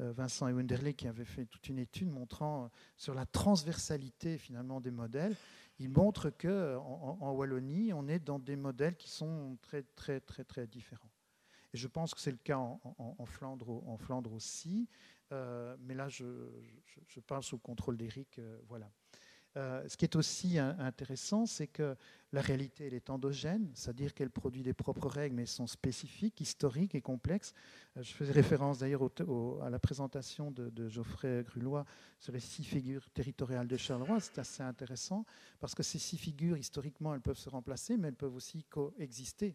[0.00, 4.38] euh, Vincent et Wenderley qui avaient fait toute une étude montrant euh, sur la transversalité
[4.38, 5.36] finalement des modèles.
[5.82, 10.44] Ils montrent que en, Wallonie, on est dans des modèles qui sont très très très
[10.44, 11.10] très différents.
[11.74, 14.88] Et je pense que c'est le cas en, Flandre, aussi.
[15.32, 16.24] Euh, mais là, je,
[17.26, 18.40] parle sous le contrôle d'Éric.
[18.68, 18.92] voilà.
[19.56, 21.94] Euh, ce qui est aussi intéressant, c'est que
[22.32, 26.40] la réalité, elle est endogène, c'est-à-dire qu'elle produit des propres règles, mais elles sont spécifiques,
[26.40, 27.52] historiques et complexes.
[27.98, 29.02] Euh, je faisais référence d'ailleurs
[29.62, 31.84] à la présentation de, Geoffrey Grulois
[32.18, 34.20] sur les six figures territoriales de Charleroi.
[34.20, 35.26] C'est assez intéressant,
[35.60, 39.54] parce que ces six figures, historiquement, elles peuvent se remplacer, mais elles peuvent aussi coexister.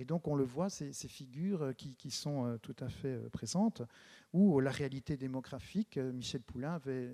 [0.00, 3.82] Et donc on le voit, ces, figures euh, qui, sont tout à fait présentes,
[4.32, 7.12] ou la réalité démographique, Michel Poulain avait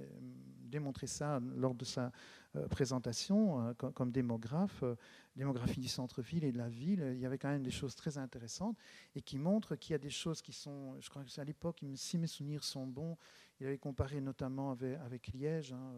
[0.66, 2.12] démontré ça lors de sa
[2.56, 4.94] euh, présentation euh, comme, démographe, euh,
[5.34, 7.12] démographie du centre-ville et de la ville.
[7.14, 8.76] Il y avait quand même des choses très intéressantes
[9.14, 11.44] et qui montrent qu'il y a des choses qui sont, je crois que c'est à
[11.44, 13.16] l'époque, si mes souvenirs sont bons,
[13.60, 15.92] il avait comparé notamment avec, Liège, hein,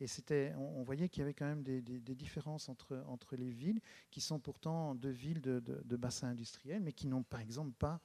[0.00, 1.80] et c'était, on, voyait qu'il y avait quand même des,
[2.14, 6.92] différences entre, entre les villes, qui sont pourtant deux villes de, de, bassin industriel, mais
[6.92, 8.00] qui n'ont par exemple pas,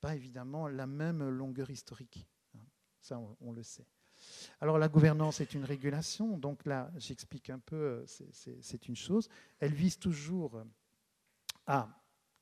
[0.00, 2.26] pas évidemment la même longueur historique.
[2.56, 2.64] Hein.
[3.00, 3.86] Ça, on le sait.
[4.60, 8.04] Alors la gouvernance est une régulation, donc là j'explique un peu, euh,
[8.60, 9.28] c'est une chose.
[9.60, 10.62] Elle vise toujours
[11.66, 11.88] à,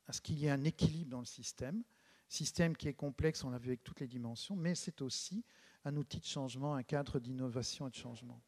[0.07, 1.83] à ce qu'il y ait un équilibre dans le système,
[2.27, 5.43] système qui est complexe, on l'a vu avec toutes les dimensions, mais c'est aussi
[5.85, 8.41] un outil de changement, un cadre d'innovation et de changement.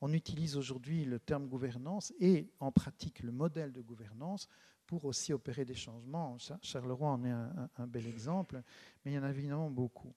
[0.00, 4.48] On utilise aujourd'hui le terme gouvernance et en pratique le modèle de gouvernance
[4.86, 6.36] pour aussi opérer des changements.
[6.62, 8.62] Charleroi en est un bel exemple,
[9.04, 10.14] mais il y en a évidemment beaucoup.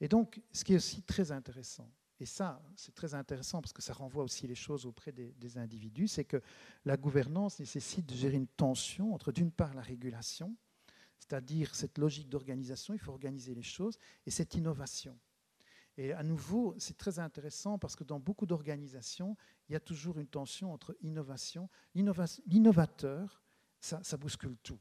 [0.00, 3.82] Et donc, ce qui est aussi très intéressant, et ça, c'est très intéressant parce que
[3.82, 6.42] ça renvoie aussi les choses auprès des, individus, c'est que
[6.84, 10.56] la gouvernance nécessite de gérer une tension entre, d'une part, la régulation,
[11.18, 15.16] c'est-à-dire cette logique d'organisation, il faut organiser les choses, et cette innovation.
[15.98, 19.36] Et à nouveau, c'est très intéressant parce que dans beaucoup d'organisations,
[19.68, 21.68] il y a toujours une tension entre innovation.
[21.94, 23.42] L'innovateur,
[23.80, 24.78] ça, bouscule tout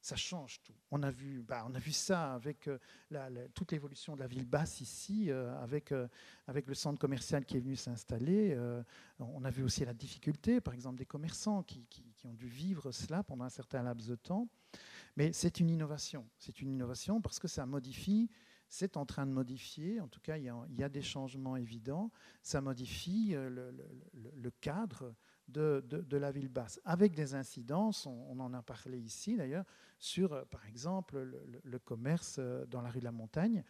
[0.00, 0.74] ça change tout.
[0.90, 2.78] On a vu, bah, on a vu ça avec euh,
[3.54, 6.06] toute l'évolution de la ville basse ici, euh, avec, euh,
[6.46, 8.54] avec le centre commercial qui est venu s'installer.
[9.18, 12.92] on a vu aussi la difficulté, par exemple, des commerçants qui, qui, ont dû vivre
[12.92, 14.46] cela pendant un certain laps de temps.
[15.16, 16.28] Mais c'est une innovation.
[16.38, 18.28] C'est une innovation parce que ça modifie,
[18.74, 22.10] c'est en train de modifier, en tout cas, il y a, des changements évidents,
[22.42, 23.72] ça modifie le,
[24.12, 25.14] le, cadre
[25.46, 29.64] de, la ville basse, avec des incidences, on, en a parlé ici d'ailleurs,
[30.00, 31.22] sur euh, par exemple
[31.62, 33.62] le, commerce euh, dans la rue de la Montagne.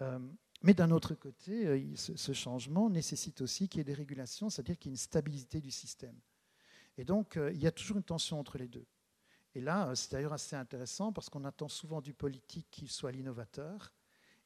[0.00, 0.18] Euh,
[0.62, 4.90] mais d'un autre côté, ce, changement nécessite aussi qu'il y ait des régulations, c'est-à-dire qu'il
[4.90, 6.18] y ait une stabilité du système.
[6.96, 8.86] Et donc, il y a toujours une tension entre les deux.
[9.54, 13.92] Et là, c'est d'ailleurs assez intéressant parce qu'on attend souvent du politique qu'il soit l'innovateur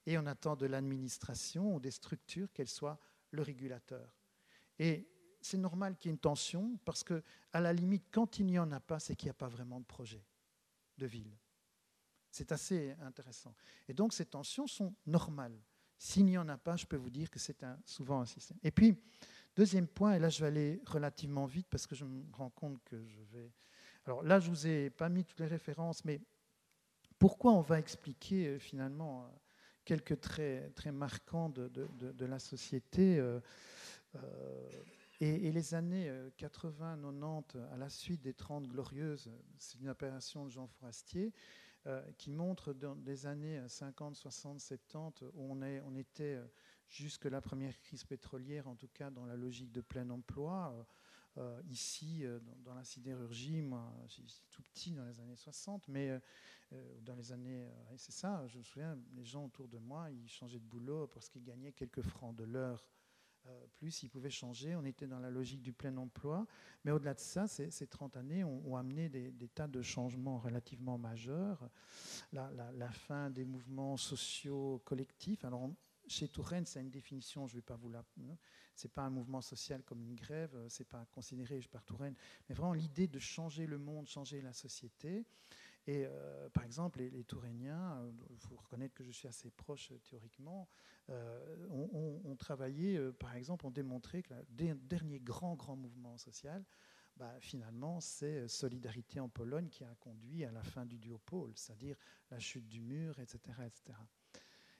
[0.07, 2.99] et on attend de l'administration ou des structures qu'elle soit
[3.31, 4.17] le régulateur.
[4.79, 5.09] Et
[5.41, 7.23] c'est normal qu'il y ait une tension parce que,
[7.53, 9.81] à la limite, quand il n'y en a pas, c'est qu'il n'y a pas vraiment
[9.81, 10.25] de projet
[10.98, 11.37] de ville.
[12.31, 13.55] C'est assez intéressant.
[13.88, 15.59] Et donc, ces tensions sont normales.
[15.98, 18.59] S'il n'y en a pas, je peux vous dire que c'est souvent un système.
[18.63, 18.96] Et puis,
[19.55, 22.83] deuxième point, et là, je vais aller relativement vite parce que je me rends compte
[22.85, 23.53] que je vais.
[24.07, 26.21] Alors là, je ne vous ai pas mis toutes les références, mais
[27.19, 29.29] pourquoi on va expliquer euh, finalement euh,
[29.85, 33.41] quelques traits très marquants de, la société euh,
[35.25, 40.51] et, les années 80-90, euh, à la suite des 30 glorieuses, c'est une opération de
[40.51, 41.33] Jean Forastier,
[41.87, 46.45] euh, qui montre dans les années 50, 60, 70, où on, était euh,
[46.89, 50.75] jusque la première crise pétrolière, en tout cas dans la logique de plein emploi.
[51.71, 52.25] ici,
[52.65, 56.21] dans, la sidérurgie, moi, j'étais tout petit dans les années 60, mais
[57.02, 57.66] dans les années,
[57.96, 61.29] c'est ça, je me souviens, les gens autour de moi, ils changeaient de boulot parce
[61.29, 62.85] qu'ils gagnaient quelques francs de l'heure
[63.48, 64.77] euh, plus ils pouvaient changer.
[64.77, 66.46] On était dans la logique du plein emploi.
[66.85, 71.68] Mais au-delà de ça, ces, 30 années ont, amené des, tas de changements relativement majeurs.
[72.33, 75.44] La, fin des mouvements sociaux collectifs.
[75.44, 75.68] Alors,
[76.06, 78.04] chez Touraine, c'est une définition, je ne vais pas vous la.
[78.75, 82.14] C'est pas un mouvement social comme une grève, c'est pas considéré par Touraine,
[82.48, 85.25] mais vraiment l'idée de changer le monde, changer la société.
[85.87, 89.91] Et euh, par exemple, les, les Touréniens, il faut reconnaître que je suis assez proche
[89.91, 90.69] euh, théoriquement,
[91.11, 91.67] euh,
[92.25, 96.65] ont, travaillé, par exemple, ont démontré que le dernier grand, grand mouvement social,
[97.17, 101.97] bah, finalement, c'est Solidarité en Pologne qui a conduit à la fin du duopole, c'est-à-dire
[102.31, 103.41] la chute du mur, etc.
[103.67, 103.99] etc.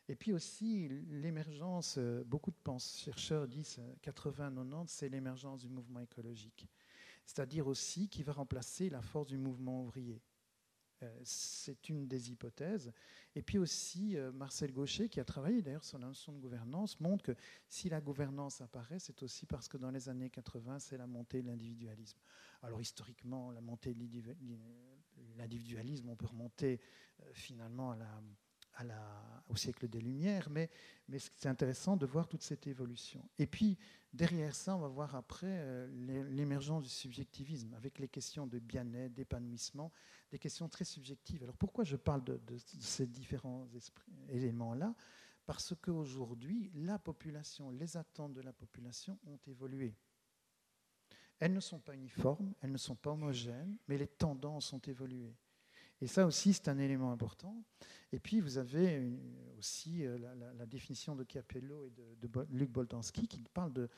[0.09, 6.67] Et puis aussi l'émergence, beaucoup de chercheurs disent 80-90, c'est l'émergence du mouvement écologique.
[7.27, 10.23] C'est-à-dire aussi qui va remplacer la force du mouvement ouvrier.
[11.03, 12.93] Euh, c'est une des hypothèses.
[13.35, 17.01] Et puis aussi, euh, Marcel Gaucher, qui a travaillé d'ailleurs sur la notion de gouvernance,
[17.01, 17.33] montre que
[17.69, 21.43] si la gouvernance apparaît, c'est aussi parce que dans les années 80, c'est la montée
[21.43, 22.19] de l'individualisme.
[22.63, 24.01] Alors historiquement, la montée de
[25.37, 26.81] l'individualisme, on peut remonter
[27.21, 27.97] euh, finalement
[29.49, 30.71] au siècle des Lumières, mais,
[31.19, 33.29] c'est intéressant de voir toute cette évolution.
[33.39, 33.77] Et puis,
[34.13, 39.93] derrière ça, on va voir après l'émergence du subjectivisme, avec les questions de bien-être, d'épanouissement,
[40.33, 41.43] des questions très subjectives.
[41.43, 42.41] Alors pourquoi je parle de,
[42.81, 43.69] ces différents
[44.31, 44.95] éléments-là?
[45.45, 49.95] Parce qu'aujourd'hui, la population, les attentes de la population ont évolué.
[51.39, 55.37] Elles ne sont pas uniformes, elles ne sont pas homogènes, mais les tendances ont évolué.
[56.01, 57.63] Et ça aussi, c'est un élément important.
[58.11, 59.13] Et puis, vous avez
[59.59, 60.17] aussi euh,
[60.57, 63.89] la, définition de Capello et de, Luc Boltanski qui parle de,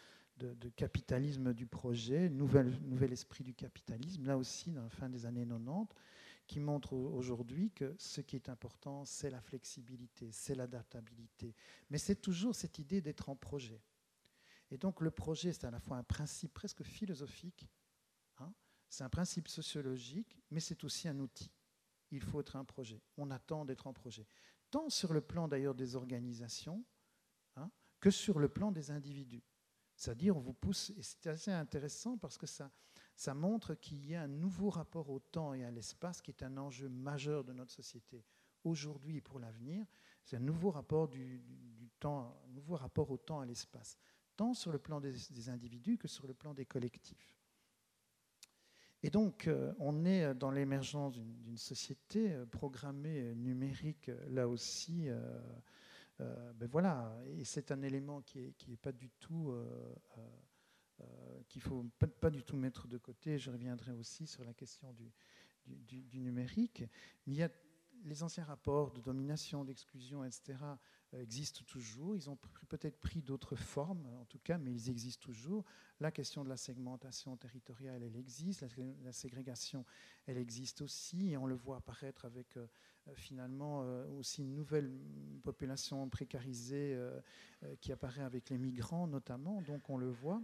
[0.75, 5.95] capitalisme du projet, nouvel esprit du capitalisme, là aussi, dans la fin des années 90,
[6.47, 11.55] qui montre aujourd'hui que ce qui est important, c'est la flexibilité, c'est l'adaptabilité.
[11.91, 13.81] Mais c'est toujours cette idée d'être en projet.
[14.71, 17.69] Et donc, le projet, c'est à la fois un principe presque philosophique,
[18.39, 18.53] hein,
[18.89, 21.51] c'est un principe sociologique, mais c'est aussi un outil
[22.15, 23.01] il faut être un projet.
[23.17, 24.27] On attend d'être en projet.
[24.71, 26.85] Tant sur le plan d'ailleurs des organisations
[27.57, 27.71] hein,
[28.01, 29.43] que sur le plan des individus.
[29.97, 32.71] C'est-à-dire, on vous pousse, et c'est assez intéressant parce que ça,
[33.17, 36.43] ça montre qu'il y a un nouveau rapport au temps et à l'espace qui est
[36.43, 38.25] un enjeu majeur de notre société.
[38.65, 39.87] Aujourd'hui et pour l'avenir,
[40.25, 41.43] c'est un nouveau rapport du,
[42.01, 43.97] temps, nouveau rapport au temps et à l'espace,
[44.37, 47.35] tant sur le plan des individus que sur le plan des collectifs.
[49.05, 55.11] Et donc, euh, on est dans l'émergence d'une société euh, programmée euh, numérique, là aussi.
[56.19, 59.55] ben voilà, et c'est un élément qui n'est est pas du tout.
[61.49, 61.85] Qu'il faut
[62.21, 63.39] pas, du tout mettre de côté.
[63.39, 64.95] Je reviendrai aussi sur la question
[65.67, 66.85] du, numérique.
[67.27, 67.49] Mais
[68.05, 70.59] les anciens rapports de domination, d'exclusion, etc.,
[71.15, 72.17] euh, existent toujours.
[72.17, 72.39] Ils ont
[72.69, 75.65] peut-être pris d'autres formes, en tout cas, mais ils existent toujours.
[76.01, 78.65] La question de la segmentation territoriale, elle existe.
[79.03, 79.85] La, ségrégation,
[80.27, 81.35] elle existe aussi.
[81.39, 82.67] On le voit apparaître avec euh,
[83.09, 83.81] euh, finalement
[84.19, 84.91] aussi une nouvelle
[85.43, 86.99] population précarisée
[87.81, 89.63] qui apparaît avec les migrants notamment.
[89.63, 90.43] Donc on le voit.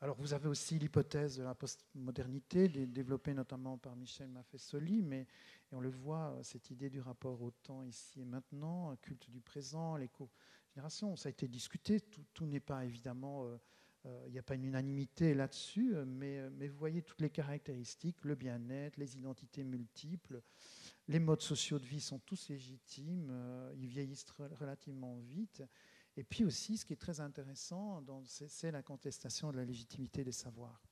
[0.00, 5.26] Alors vous avez aussi l'hypothèse de la postmodernité, développée notamment par Michel Maffesoli, mais
[5.72, 9.96] on le voit, cette idée du rapport au temps ici et maintenant, culte du présent,
[9.96, 12.00] l'éco-génération, ça a été discuté,
[12.32, 13.56] tout, n'est pas évidemment, euh,
[14.06, 18.34] euh, il n'y a pas une unanimité là-dessus, mais, vous voyez toutes les caractéristiques, le
[18.34, 20.42] bien-être, les identités multiples,
[21.08, 24.26] les modes sociaux de vie sont tous légitimes, euh, ils vieillissent
[24.60, 25.62] relativement vite.
[26.16, 30.32] Et puis aussi, ce qui est très intéressant, c'est la contestation de la légitimité des
[30.32, 30.82] savoirs.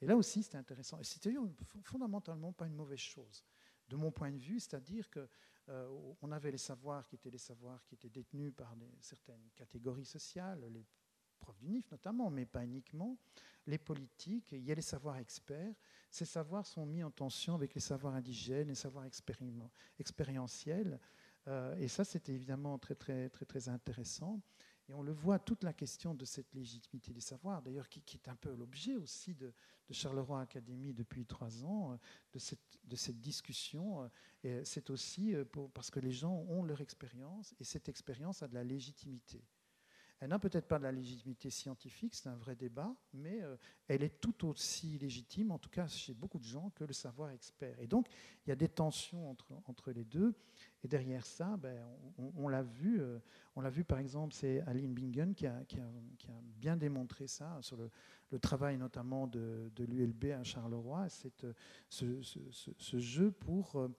[0.00, 0.98] Et là aussi, c'est intéressant.
[0.98, 1.32] Et c'est
[1.84, 3.44] fondamentalement pas une mauvaise chose,
[3.88, 5.28] de mon point de vue, c'est-à-dire qu'on
[5.68, 10.64] euh, avait les savoirs qui étaient les savoirs qui étaient détenus par certaines catégories sociales,
[10.70, 10.84] les
[11.38, 13.16] profs du NIF notamment, mais pas uniquement,
[13.66, 15.74] les politiques, il y a les savoirs experts.
[16.10, 19.06] Ces savoirs sont mis en tension avec les savoirs indigènes, les savoirs
[19.98, 20.98] expérientiels.
[21.48, 24.40] Euh, et ça, c'était évidemment très, très, très, très intéressant.
[24.88, 28.28] Et on le voit, toute la question de cette légitimité des savoirs, d'ailleurs, qui, est
[28.28, 29.52] un peu l'objet aussi de,
[29.90, 31.96] Charleroi Académie depuis trois ans, euh,
[32.32, 34.10] de cette, de discussion.
[34.42, 35.34] Et c'est aussi
[35.74, 39.44] parce que les gens ont leur expérience, et cette expérience a de la légitimité.
[40.22, 43.56] Elle n'a peut-être pas de la légitimité scientifique, c'est un vrai débat, mais euh,
[43.88, 47.30] elle est tout aussi légitime, en tout cas chez beaucoup de gens, que le savoir
[47.30, 47.74] expert.
[47.80, 48.06] Et donc,
[48.46, 50.32] il y a des tensions entre, entre les deux.
[50.84, 51.76] Et derrière ça, ben,
[52.36, 53.18] on, l'a vu, euh,
[53.56, 55.60] on l'a vu par exemple, c'est Aline Bingen qui a,
[56.56, 57.90] bien démontré ça sur le,
[58.38, 61.46] travail notamment de, l'ULB à Charleroi, cette,
[61.88, 63.90] ce, ce, jeu pour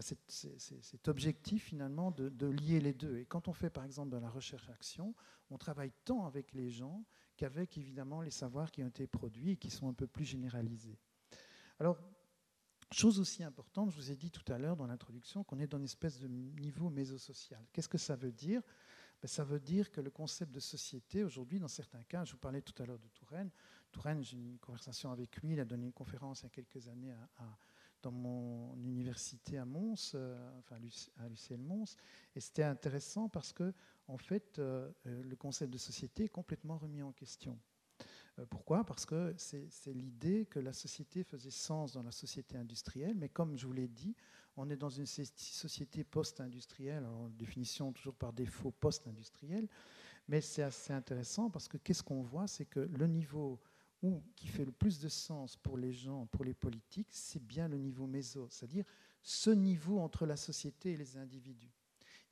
[0.00, 3.18] cet objectif finalement de, de, lier les deux.
[3.18, 5.14] Et quand on fait par exemple de la recherche-action,
[5.50, 7.04] on travaille tant avec les gens
[7.36, 10.98] qu'avec évidemment les savoirs qui ont été produits et qui sont un peu plus généralisés.
[11.78, 11.98] Alors,
[12.92, 15.78] Chose aussi importante, je vous ai dit tout à l'heure dans l'introduction qu'on est dans
[15.78, 17.64] une espèce de niveau mésosocial.
[17.72, 18.60] Qu'est-ce que ça veut dire?
[19.22, 22.38] Ben, Ça veut dire que le concept de société, aujourd'hui, dans certains cas, je vous
[22.38, 23.50] parlais tout à l'heure de Touraine.
[23.90, 26.50] Touraine, j'ai eu une conversation avec lui, il a donné une conférence il y a
[26.50, 27.14] quelques années
[28.02, 31.96] dans mon université à Mons, euh, enfin à l'UCL Mons,
[32.34, 33.72] et c'était intéressant parce que,
[34.08, 37.58] en fait, euh, euh, le concept de société est complètement remis en question.
[38.48, 38.82] Pourquoi?
[38.82, 43.58] Parce que c'est l'idée que la société faisait sens dans la société industrielle, mais comme
[43.58, 44.16] je vous l'ai dit,
[44.56, 49.68] on est dans une société post-industrielle, en définition toujours par défaut post-industrielle,
[50.28, 52.46] mais c'est assez intéressant parce que qu'est-ce qu'on voit?
[52.46, 53.60] C'est que le niveau
[54.02, 57.68] où, qui fait le plus de sens pour les gens, pour les politiques, c'est bien
[57.68, 58.84] le niveau méso, c'est-à-dire
[59.22, 61.72] ce niveau entre la société et les individus.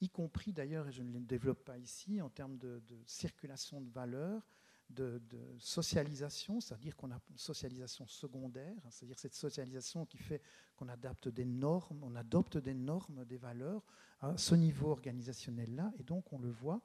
[0.00, 3.90] Y compris d'ailleurs, et je ne le développe pas ici, en termes de, circulation de
[3.90, 4.42] valeurs,
[4.88, 5.20] de,
[5.58, 10.42] socialisation, c'est-à-dire qu'on a une socialisation secondaire, c'est-à-dire cette socialisation qui fait
[10.74, 13.84] qu'on adapte des normes, on adopte des normes, des valeurs
[14.20, 16.80] à ce niveau organisationnel-là, et donc on le voit,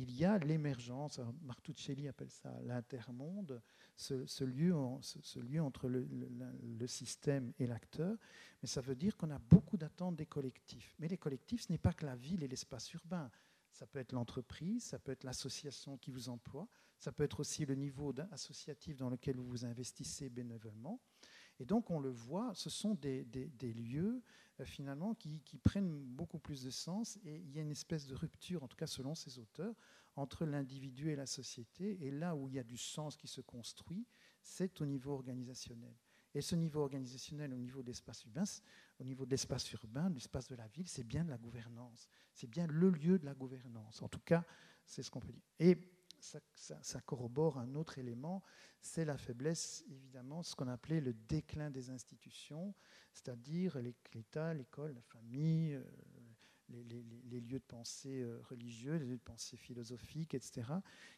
[0.00, 3.60] il y a l'émergence, Martuccelli appelle ça l'intermonde,
[3.96, 6.08] ce, lieu, ce, lieu entre le,
[6.62, 8.16] le système et l'acteur,
[8.62, 10.94] mais ça veut dire qu'on a beaucoup d'attentes des collectifs.
[10.98, 13.30] Mais les collectifs, ce n'est pas que la ville et l'espace urbain,
[13.72, 17.64] ça peut être l'entreprise, ça peut être l'association qui vous emploie, ça peut être aussi
[17.64, 21.00] le niveau associatif dans lequel vous vous investissez bénévolement.
[21.60, 23.24] Et donc, on le voit, ce sont des,
[23.62, 24.22] lieux,
[24.58, 27.18] euh, finalement, qui, prennent beaucoup plus de sens.
[27.24, 29.74] Et il y a une espèce de rupture, en tout cas selon ces auteurs,
[30.16, 32.02] entre l'individu et la société.
[32.04, 34.06] Et là où il y a du sens qui se construit,
[34.42, 35.94] c'est au niveau organisationnel.
[36.34, 38.44] Et ce niveau organisationnel, au niveau d'espace urbain,
[38.98, 42.08] au niveau de l'espace urbain, de l'espace de la ville, c'est bien de la gouvernance.
[42.32, 44.00] C'est bien le lieu de la gouvernance.
[44.00, 44.44] En tout cas,
[44.86, 45.42] c'est ce qu'on peut dire.
[45.58, 45.76] Et
[46.22, 48.42] ça, corrobore un autre élément,
[48.80, 52.74] c'est la faiblesse, évidemment, ce qu'on appelait le déclin des institutions,
[53.12, 53.78] c'est-à-dire
[54.14, 55.84] l'État, l'école, la famille, euh,
[56.68, 60.72] les, lieux de pensée euh, religieux, les lieux de pensée philosophique, etc.,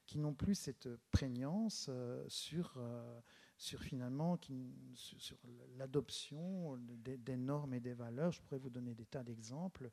[0.07, 2.81] qui n'ont plus cette prégnance euh, sur,
[3.59, 4.39] sur finalement
[4.95, 5.37] sur,
[5.77, 8.33] l'adoption des, normes et des valeurs.
[8.33, 9.91] Je pourrais vous donner des tas d'exemples.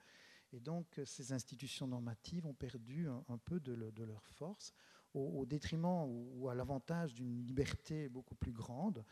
[0.52, 4.74] Et donc, ces institutions normatives ont perdu un, peu de, de, leur force
[5.14, 9.04] au, détriment ou, à l'avantage d'une liberté beaucoup plus grande.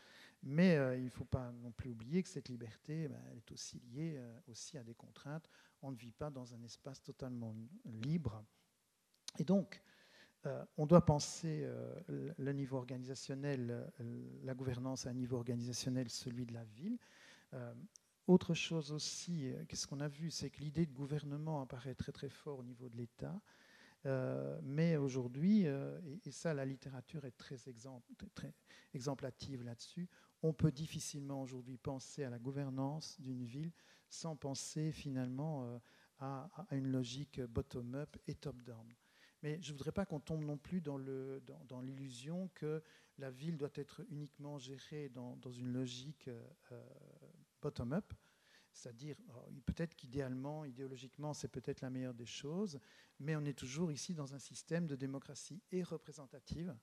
[0.42, 3.80] Mais euh, il ne faut pas non plus oublier que cette liberté ben, est aussi
[3.92, 5.48] liée euh, aussi à des contraintes.
[5.82, 8.44] On ne vit pas dans un espace totalement libre.
[9.38, 9.82] Et donc,
[10.46, 11.68] euh, on doit penser
[12.08, 13.90] le niveau organisationnel,
[14.44, 16.98] la gouvernance à un niveau organisationnel, celui de la ville.
[18.26, 22.28] autre chose aussi, qu'est-ce qu'on a vu, c'est que l'idée de gouvernement apparaît très très
[22.28, 23.40] fort au niveau de l'État.
[24.06, 27.56] Euh, mais aujourd'hui, euh, et, ça la littérature est très,
[28.94, 30.08] exemplative là-dessus,
[30.42, 33.72] on peut difficilement aujourd'hui penser à la gouvernance d'une ville
[34.08, 35.78] sans penser finalement euh,
[36.20, 38.86] à, une logique bottom-up et top-down.
[39.42, 40.96] Mais je ne voudrais pas qu'on tombe non plus dans
[41.80, 42.82] l'illusion que
[43.18, 46.28] la ville doit être uniquement gérée dans une logique
[47.62, 48.12] bottom-up.
[48.72, 52.78] C'est-à-dire, oh, peut-être qu'idéalement, idéologiquement, c'est peut-être la meilleure des choses,
[53.18, 56.76] mais on est toujours ici dans un système de démocratie et représentative.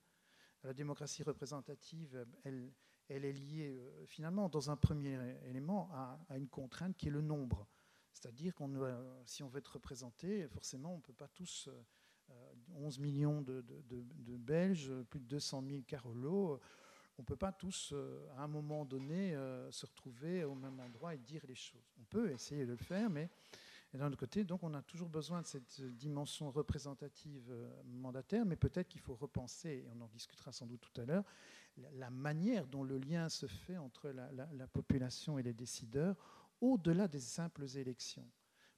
[0.63, 2.73] La démocratie représentative, elle,
[3.07, 7.67] est liée euh, finalement, dans un premier élément, à, une contrainte qui est le nombre.
[8.11, 8.73] C'est-à-dire qu'on
[9.25, 11.69] si on veut être représenté, forcément, on ne peut pas tous,
[12.73, 16.59] 11 euh, millions de, de, Belges, plus de 200 000 Carolos,
[17.18, 20.80] on ne peut pas tous, euh, à un moment donné, euh, se retrouver au même
[20.80, 21.93] endroit et dire les choses.
[21.99, 23.30] On peut essayer de le faire, mais
[23.93, 28.57] d'un autre côté, donc on a toujours besoin de cette dimension représentative euh, mandataire, mais
[28.57, 31.24] peut-être qu'il faut repenser, et on en discutera sans doute tout à l'heure,
[31.93, 36.16] la, manière dont le lien se fait entre la, population et les décideurs
[36.61, 38.28] au-delà des simples élections.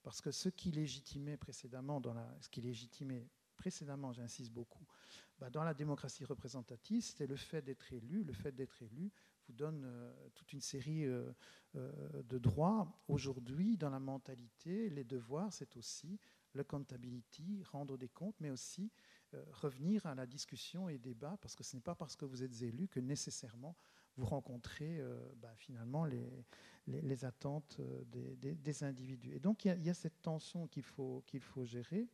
[0.03, 4.85] Parce que ce qui légitimait précédemment, dans la, ce qui légitimait précédemment, j'insiste beaucoup,
[5.39, 8.23] bah, dans la démocratie représentative, c'était le fait d'être élu.
[8.23, 9.11] Le fait d'être élu
[9.47, 11.31] vous donne euh, toute une série euh,
[11.75, 12.99] euh, de droits.
[13.07, 16.19] Aujourd'hui, dans la mentalité, les devoirs, c'est aussi
[16.55, 18.91] l'accountability, rendre des comptes, mais aussi
[19.51, 22.61] revenir à la discussion et débat, parce que ce n'est pas parce que vous êtes
[22.61, 23.75] élu que nécessairement
[24.15, 24.99] vous rencontrez
[25.35, 29.35] bah, finalement les, attentes des, individus.
[29.35, 32.07] Et donc il y, a, cette tension qu'il faut, qu'il faut gérer.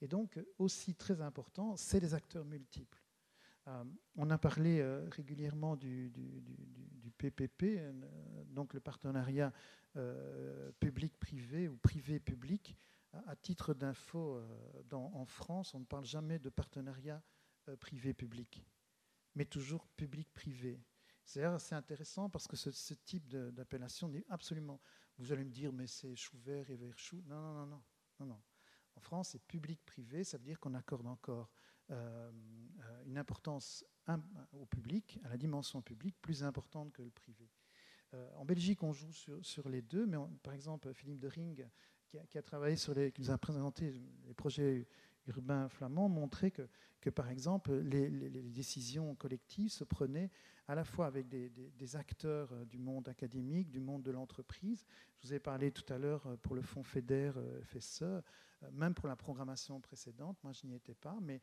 [0.00, 3.02] Et donc aussi très important, c'est les acteurs multiples.
[4.16, 6.12] on a parlé régulièrement du,
[7.18, 7.80] PPP,
[8.48, 9.52] donc le partenariat
[10.80, 12.76] public-privé ou privé-public.
[13.26, 14.42] À titre d'info,
[14.92, 17.22] en France, on ne parle jamais de partenariat
[17.80, 18.62] privé-public,
[19.34, 20.78] mais toujours public-privé.
[21.26, 24.80] C'est assez intéressant parce que ce, type d'appellation n'est absolument.
[25.18, 27.20] Vous allez me dire, mais c'est chou vert et vert chou.
[27.26, 27.82] Non, non, non,
[28.20, 28.42] non, non.
[28.96, 30.24] En France, c'est public-privé.
[30.24, 31.50] Ça veut dire qu'on accorde encore
[31.90, 32.30] euh,
[33.04, 33.84] une importance
[34.52, 37.48] au public, à la dimension publique, plus importante que le privé.
[38.14, 41.68] Euh, en Belgique, on joue sur, les deux, mais par exemple, Philippe de Ring,
[42.08, 43.92] qui a, travaillé sur les, qui nous a présenté
[44.24, 44.88] les projets
[45.28, 46.68] urbains flamands, montrait que,
[47.00, 48.10] que par exemple, les,
[48.42, 50.30] décisions collectives se prenaient
[50.68, 54.84] à la fois avec des, acteurs euh, du monde académique, du monde de l'entreprise.
[55.18, 58.22] Je vous ai parlé tout à l'heure euh, pour le fonds FEDER, euh, FSE,
[58.72, 61.42] même pour la programmation précédente, moi je n'y étais pas, mais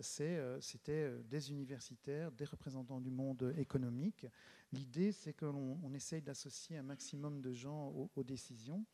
[0.00, 4.26] c'était des universitaires, des représentants du monde économique.
[4.72, 8.84] L'idée, c'est qu'on essaye d'associer un maximum de gens aux décisions.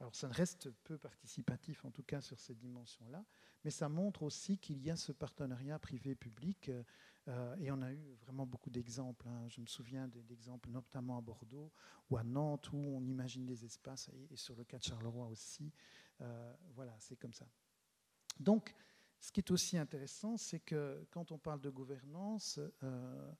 [0.00, 3.24] Alors ça reste peu participatif, en tout cas sur cette dimension-là,
[3.64, 6.70] mais ça montre aussi qu'il y a ce partenariat privé-public,
[7.28, 9.26] euh, et on a eu vraiment beaucoup d'exemples.
[9.26, 9.48] Hein.
[9.48, 11.72] Je me souviens d'exemples notamment à Bordeaux
[12.10, 15.72] ou à Nantes, où on imagine des espaces, et, sur le cas de Charleroi aussi.
[16.20, 17.46] Euh, voilà, c'est comme ça.
[18.38, 18.74] Donc,
[19.18, 23.32] ce qui est aussi intéressant, c'est que quand on parle de gouvernance, euh,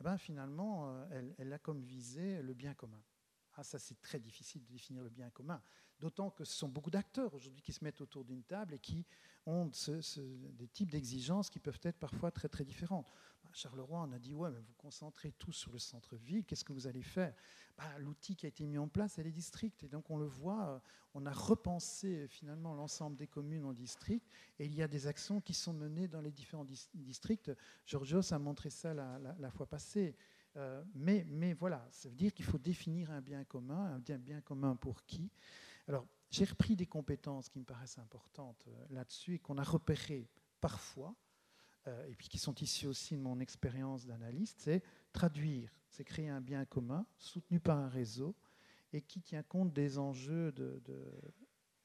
[0.00, 3.02] eh ben, finalement, elle, elle a comme visée le bien commun.
[3.62, 5.62] Ah, ça, c'est très difficile de définir le bien commun.
[6.00, 9.06] D'autant que ce sont beaucoup d'acteurs aujourd'hui qui se mettent autour d'une table et qui
[9.46, 9.70] ont
[10.58, 13.06] des types d'exigences qui peuvent être parfois très, très différentes.
[13.44, 16.72] Bah, Charleroi, on a dit Ouais, mais vous concentrez tous sur le centre-ville, qu'est-ce que
[16.72, 17.32] vous allez faire?
[17.78, 19.84] Bah, L'outil qui a été mis en place, c'est les districts.
[19.84, 20.78] Et donc, on le voit, euh,
[21.14, 25.40] on a repensé finalement l'ensemble des communes en districts et il y a des actions
[25.40, 27.52] qui sont menées dans les différents districts.
[27.86, 30.16] Georgios a montré ça la fois passée.
[30.56, 34.76] Euh, mais, voilà, ça veut dire qu'il faut définir un bien commun, un bien, commun
[34.76, 35.30] pour qui.
[35.88, 40.28] Alors, j'ai repris des compétences qui me paraissent importantes euh, là-dessus et qu'on a repérées
[40.60, 41.14] parfois,
[41.88, 44.82] euh, et puis qui sont issues aussi de mon expérience d'analyste, c'est
[45.12, 48.34] traduire, c'est créer un bien commun soutenu par un réseau
[48.92, 50.80] et qui tient compte des enjeux de,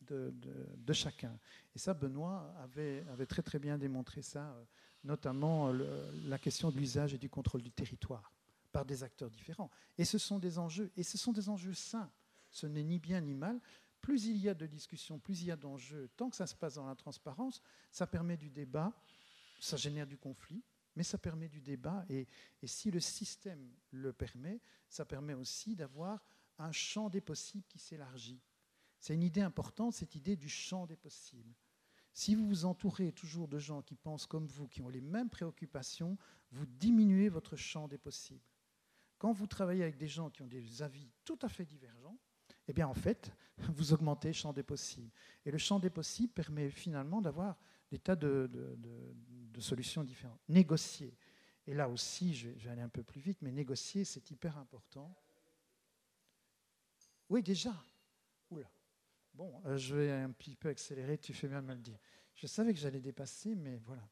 [0.02, 1.38] de, chacun.
[1.76, 4.56] Et ça, Benoît avait, avait, très très bien démontré ça,
[5.04, 8.37] notamment la question de l'usage et du contrôle du territoire
[8.72, 9.70] par des acteurs différents.
[9.98, 12.12] Et ce sont des enjeux, et ce sont des enjeux sains.
[12.50, 13.60] Ce n'est ni bien ni mal.
[14.02, 16.56] Plus il y a de discussions, plus il y a d'enjeux, tant que ça se
[16.56, 17.62] passe dans la transparence,
[17.92, 18.94] ça permet du débat,
[19.60, 20.64] ça génère du conflit,
[20.96, 22.06] mais ça permet du débat.
[22.10, 22.28] Et,
[22.62, 26.24] et si le système le permet, ça permet aussi d'avoir
[26.60, 28.40] un champ des possibles qui s'élargit.
[29.00, 31.54] C'est une idée importante, cette idée du champ des possibles.
[32.14, 35.30] Si vous vous entourez toujours de gens qui pensent comme vous, qui ont les mêmes
[35.30, 36.18] préoccupations,
[36.52, 38.42] vous diminuez votre champ des possibles.
[39.18, 42.18] Quand vous travaillez avec des gens qui ont des avis tout à fait divergents,
[42.68, 45.12] eh bien en fait, vous augmentez le champ des possibles.
[45.46, 47.58] Et le champ des possibles permet finalement d'avoir
[47.90, 48.50] des tas de,
[49.60, 50.40] solutions différentes.
[50.50, 51.18] Négocier.
[51.66, 55.14] Et là aussi, je vais, aller un peu plus vite, mais négocier, c'est hyper important.
[57.30, 57.74] Oui, déjà.
[58.52, 58.70] Oula.
[59.34, 62.00] Bon, euh, je vais un petit peu accélérer, tu fais bien de me le dire.
[62.36, 64.08] Je savais que j'allais dépasser, mais voilà.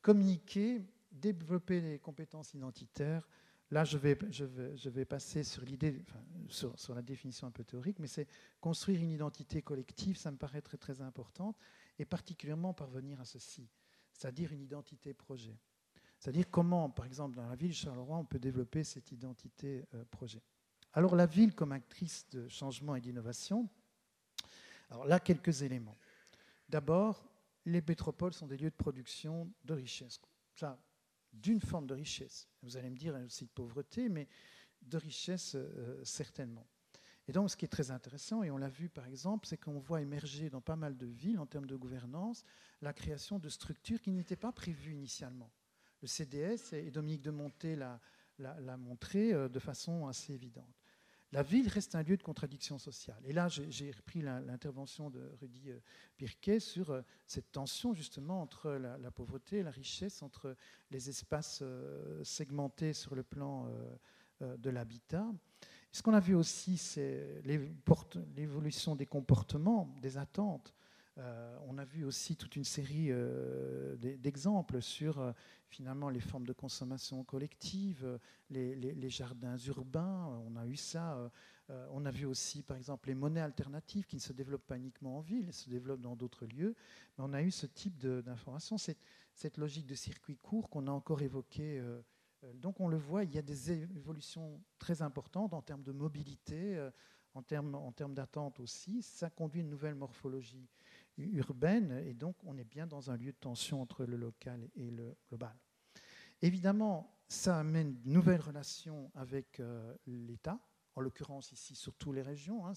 [0.00, 0.80] Communiquer,
[1.10, 3.28] développer les compétences identitaires,
[3.74, 6.04] Là, je vais, passer sur l'idée,
[6.46, 8.28] sur, la définition un peu théorique, mais c'est
[8.60, 11.56] construire une identité collective, ça me paraît très, très important,
[11.98, 13.68] et particulièrement parvenir à ceci,
[14.12, 15.58] c'est-à-dire une identité projet.
[16.20, 20.04] C'est-à-dire comment, par exemple, dans la ville de Charleroi, on peut développer cette identité euh,
[20.04, 20.40] projet.
[20.92, 23.68] Alors, la ville comme actrice de changement et d'innovation,
[24.88, 25.98] alors là, quelques éléments.
[26.68, 27.28] D'abord,
[27.64, 30.20] les métropoles sont des lieux de production de richesse.
[30.54, 30.78] Ça,
[31.34, 32.48] d'une forme de richesse.
[32.62, 34.28] Vous allez me dire aussi de pauvreté, mais
[34.82, 36.66] de richesse euh, certainement.
[37.26, 39.78] Et donc, ce qui est très intéressant, et on l'a vu par exemple, c'est qu'on
[39.78, 42.44] voit émerger dans pas mal de villes, en termes de gouvernance,
[42.82, 45.50] la création de structures qui n'étaient pas prévues initialement.
[46.02, 50.83] Le CDS, et Dominique de Monté l'a montré euh, de façon assez évidente.
[51.34, 53.20] La ville reste un lieu de contradiction sociale.
[53.24, 55.80] Et là, j'ai repris l'intervention de Rudy euh,
[56.16, 60.54] Pirquet sur euh, cette tension justement entre la, pauvreté et la richesse, entre
[60.92, 63.68] les espaces euh, segmentés sur le plan
[64.40, 65.26] de l'habitat.
[65.90, 70.72] Ce qu'on a vu aussi, c'est l'évolution des comportements, des attentes.
[71.18, 75.32] Euh, on a vu aussi toute une série euh, d'exemples sur euh,
[75.68, 78.18] finalement les formes de consommation collective,
[78.50, 81.30] les, jardins urbains, on a eu ça.
[81.68, 85.18] on a vu aussi par exemple les monnaies alternatives qui ne se développent pas uniquement
[85.18, 86.74] en ville, elles se développent dans d'autres lieux.
[87.16, 91.22] Mais on a eu ce type d'information, cette, logique de circuit court qu'on a encore
[91.22, 91.82] évoquée.
[92.54, 96.78] donc on le voit, il y a des évolutions très importantes en termes de mobilité,
[97.34, 99.02] en termes, en termes d'attente aussi.
[99.02, 100.68] Ça conduit une nouvelle morphologie
[101.18, 104.90] urbaine, et donc on est bien dans un lieu de tension entre le local et
[104.90, 105.56] le global.
[106.42, 110.58] Évidemment, ça amène de nouvelles relations avec euh, l'État,
[110.94, 112.66] en l'occurrence ici sur toutes les régions.
[112.66, 112.74] Hein,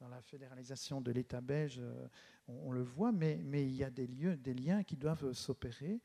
[0.00, 2.08] dans la fédéralisation de l'État belge, euh,
[2.48, 6.00] on, le voit, mais, il y a des liens qui doivent s'opérer.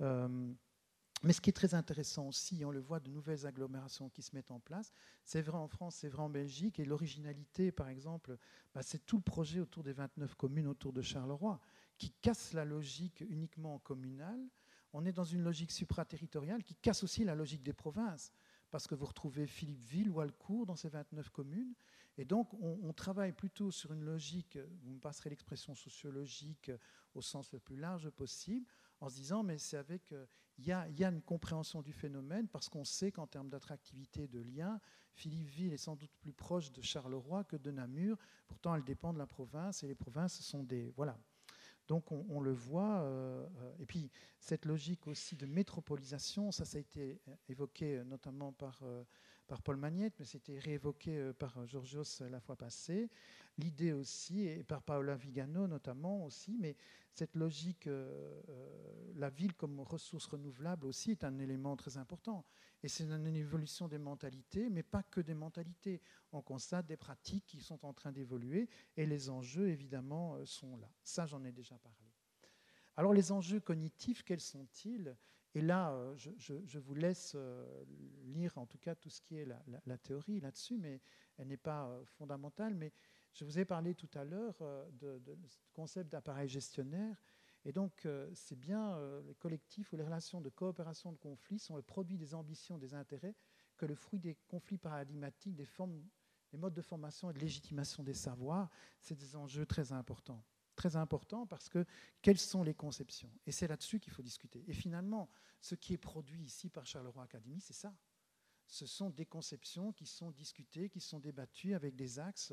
[0.00, 0.52] Euh,
[1.22, 4.34] mais ce qui est très intéressant aussi, on le voit, de nouvelles agglomérations qui se
[4.34, 4.92] mettent en place.
[5.22, 6.80] C'est vrai en France, c'est vrai en Belgique.
[6.80, 8.38] Et l'originalité, par exemple,
[8.74, 11.60] bah, c'est tout le projet autour des 29 communes autour de Charleroi,
[11.98, 14.40] qui casse la logique uniquement communale.
[14.94, 18.32] On est dans une logique supraterritoriale qui casse aussi la logique des provinces.
[18.70, 21.74] Parce que vous retrouvez Philippeville, Walcourt dans ces 29 communes.
[22.20, 26.70] Et donc, on, travaille plutôt sur une logique, vous me passerez l'expression sociologique
[27.14, 28.66] au sens le plus large possible,
[29.00, 30.12] en se disant, mais c'est avec...
[30.12, 30.26] Euh,
[30.58, 34.78] il y, a, une compréhension du phénomène parce qu'on sait qu'en termes d'attractivité de lien,
[35.14, 38.18] Philippeville est sans doute plus proche de Charleroi que de Namur.
[38.46, 40.92] Pourtant, elle dépend de la province et les provinces sont des...
[40.98, 41.18] Voilà.
[41.88, 43.00] Donc on, le voit.
[43.00, 47.18] Euh, euh, et puis cette logique aussi de métropolisation, ça, ça a été
[47.48, 48.82] évoqué notamment par
[49.50, 53.10] par Paul Magnette, mais c'était réévoqué euh, par Georgios la fois passée.
[53.58, 56.76] L'idée aussi, et par Paola Vigano notamment aussi, mais
[57.14, 62.44] cette logique, euh, euh, la ville comme ressource renouvelable aussi est un élément très important.
[62.84, 66.00] Et c'est une évolution des mentalités, mais pas que des mentalités.
[66.30, 70.88] On constate des pratiques qui sont en train d'évoluer et les enjeux, évidemment, sont là.
[71.02, 71.98] Ça, j'en ai déjà parlé.
[72.96, 75.16] Alors les enjeux cognitifs, quels sont-ils?
[75.54, 77.84] Et là, euh, je, vous laisse euh,
[78.22, 79.46] lire en tout cas tout ce qui est
[79.84, 81.00] la, théorie là-dessus, mais
[81.38, 82.74] elle n'est pas euh, fondamentale.
[82.74, 82.92] Mais
[83.32, 87.20] je vous ai parlé tout à l'heure de, du concept d'appareil gestionnaire.
[87.64, 91.82] Et donc, c'est bien les collectifs ou les relations de coopération de conflit sont le
[91.82, 93.36] produit des ambitions, des intérêts,
[93.76, 95.68] que le fruit des conflits paradigmatiques, des
[96.54, 98.68] modes de formation et de légitimation des savoirs.
[98.98, 100.42] C'est des enjeux très importants
[100.76, 101.84] très important parce que
[102.22, 103.30] quelles sont les conceptions?
[103.46, 104.64] Et c'est là-dessus qu'il faut discuter.
[104.66, 105.28] Et finalement,
[105.60, 107.94] ce qui est produit ici par Charleroi Academy, c'est ça.
[108.66, 112.52] Ce sont des conceptions qui sont discutées, qui sont débattues avec des axes.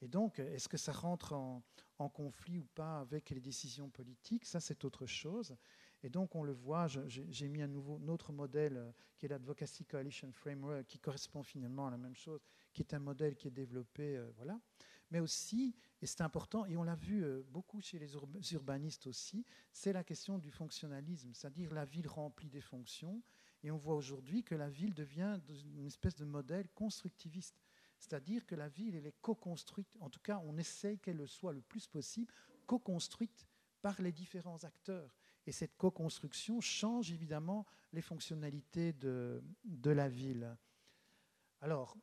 [0.00, 1.62] Et donc, est-ce que ça rentre en,
[2.08, 4.44] conflit ou pas avec les décisions politiques?
[4.44, 5.56] Ça, c'est autre chose.
[6.02, 9.84] Et donc, on le voit, j'ai mis un, nouveau, autre modèle euh, qui est l'Advocacy
[9.84, 12.40] Coalition Framework, qui correspond finalement à la même chose,
[12.72, 14.16] qui est un modèle qui est développé.
[14.16, 14.58] Euh, voilà.
[15.12, 18.14] Mais aussi, et c'est important, et on l'a vu euh, beaucoup chez les
[18.54, 23.22] urbanistes aussi, c'est la question du fonctionnalisme, c'est-à-dire la ville remplit des fonctions,
[23.62, 25.38] et on voit aujourd'hui que la ville devient
[25.76, 27.62] une espèce de modèle constructiviste.
[27.98, 31.52] C'est-à-dire que la ville, elle est co-construite, en tout cas on essaye qu'elle le soit
[31.52, 32.32] le plus possible,
[32.66, 33.46] co-construite
[33.82, 35.14] par les différents acteurs.
[35.44, 40.56] Et cette co-construction change évidemment les fonctionnalités de, de la ville.
[41.60, 41.98] Alors,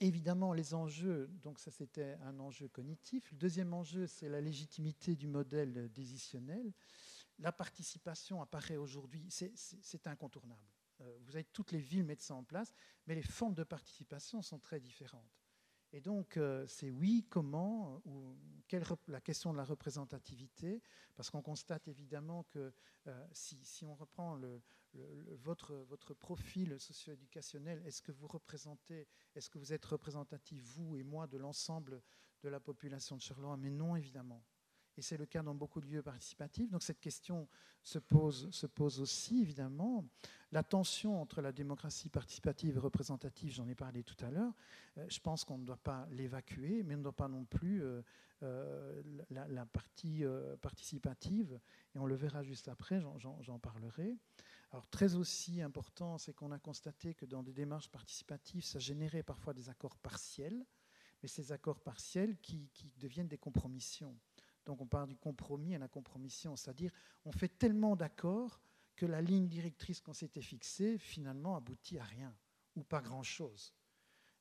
[0.00, 3.30] évidemment, les enjeux, donc ça c'était un enjeu cognitif.
[3.32, 6.72] Le deuxième enjeu, c'est la légitimité du modèle décisionnel.
[7.38, 10.66] La participation apparaît aujourd'hui, c'est incontournable.
[11.00, 12.74] Euh, vous avez toutes les villes mettre ça en place,
[13.06, 15.38] mais les formes de participation sont très différentes.
[15.92, 18.36] Et donc, euh, c'est oui, comment, ou
[18.66, 20.82] quelle, la question de la représentativité,
[21.14, 22.72] parce qu'on constate évidemment que
[23.06, 24.60] euh, si, on reprend le,
[24.94, 31.26] votre, profil socio-éducationnel, est-ce que vous représentez, est-ce que vous êtes représentatif, vous et moi,
[31.26, 32.02] de l'ensemble
[32.42, 33.56] de la population de Charleroi?
[33.56, 34.44] Mais non, évidemment
[34.98, 36.70] et c'est le cas dans beaucoup de lieux participatifs.
[36.70, 37.48] Donc cette question
[37.84, 40.04] se pose, se pose aussi, évidemment.
[40.50, 44.52] La tension entre la démocratie participative et représentative, j'en ai parlé tout à l'heure,
[44.98, 47.84] euh, je pense qu'on ne doit pas l'évacuer, mais on ne doit pas non plus
[47.84, 48.02] euh,
[48.42, 50.24] euh, la, partie
[50.60, 51.60] participative,
[51.94, 54.16] et on le verra juste après, j'en parlerai.
[54.90, 59.54] Très aussi important, c'est qu'on a constaté que dans des démarches participatives, ça générait parfois
[59.54, 60.66] des accords partiels,
[61.22, 64.18] mais ces accords partiels qui, qui deviennent des compromissions.
[64.66, 66.92] Donc on parle du compromis à la compromission, c'est-à-dire
[67.24, 68.60] on fait tellement d'accords
[68.94, 72.36] que la ligne directrice qu'on s'était fixée finalement aboutit à rien
[72.76, 73.72] ou pas grand-chose.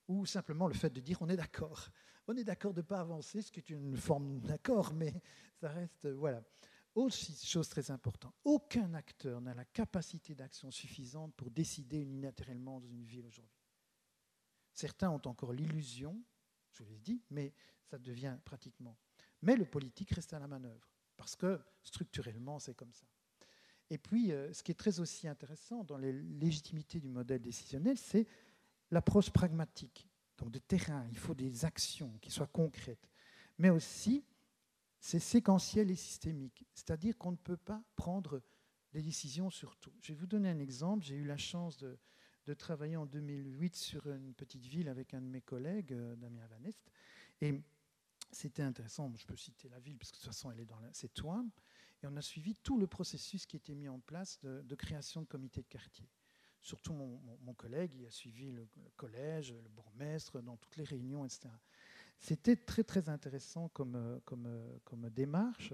[0.09, 1.89] Ou simplement le fait de dire on est d'accord.
[2.27, 5.13] On est d'accord de ne pas avancer, ce qui est une forme d'accord, mais
[5.61, 6.07] ça reste.
[6.07, 6.43] Voilà.
[6.97, 12.87] Autre chose très importante, aucun acteur n'a la capacité d'action suffisante pour décider unilatéralement dans
[12.87, 13.61] une ville aujourd'hui.
[14.73, 16.19] Certains ont encore l'illusion,
[16.71, 18.97] je vous l'ai dit, mais ça devient pratiquement
[19.43, 23.05] Mais le politique reste à la manœuvre, parce que structurellement, c'est comme ça.
[23.91, 27.99] Et puis, euh, ce qui est très aussi intéressant dans les légitimités du modèle décisionnel,
[27.99, 28.25] c'est
[28.89, 31.05] l'approche pragmatique, donc de terrain.
[31.11, 33.07] Il faut des actions qui soient concrètes.
[33.59, 34.25] Mais aussi,
[35.07, 38.41] c'est séquentiel et systémique, c'est-à-dire qu'on ne peut pas prendre
[38.91, 39.93] des décisions sur tout.
[40.01, 41.05] Je vais vous donner un exemple.
[41.05, 41.97] J'ai eu la chance de,
[42.55, 46.61] travailler en 2008 sur une petite ville avec un de mes collègues, euh, Damien Van
[46.65, 46.91] Est.
[47.39, 47.61] Et
[48.33, 49.13] c'était intéressant.
[49.15, 51.45] Je peux citer la ville, parce que de toute façon, elle est dans c'est Toin.
[52.03, 55.27] Et on a suivi tout le processus qui était mis en place de, création de
[55.27, 56.09] comités de quartier.
[56.59, 61.47] Surtout mon, collègue, il a suivi le, collège, le bourgmestre, dans toutes les réunions, etc.
[62.19, 65.73] C'était très très intéressant comme, euh, euh, démarche.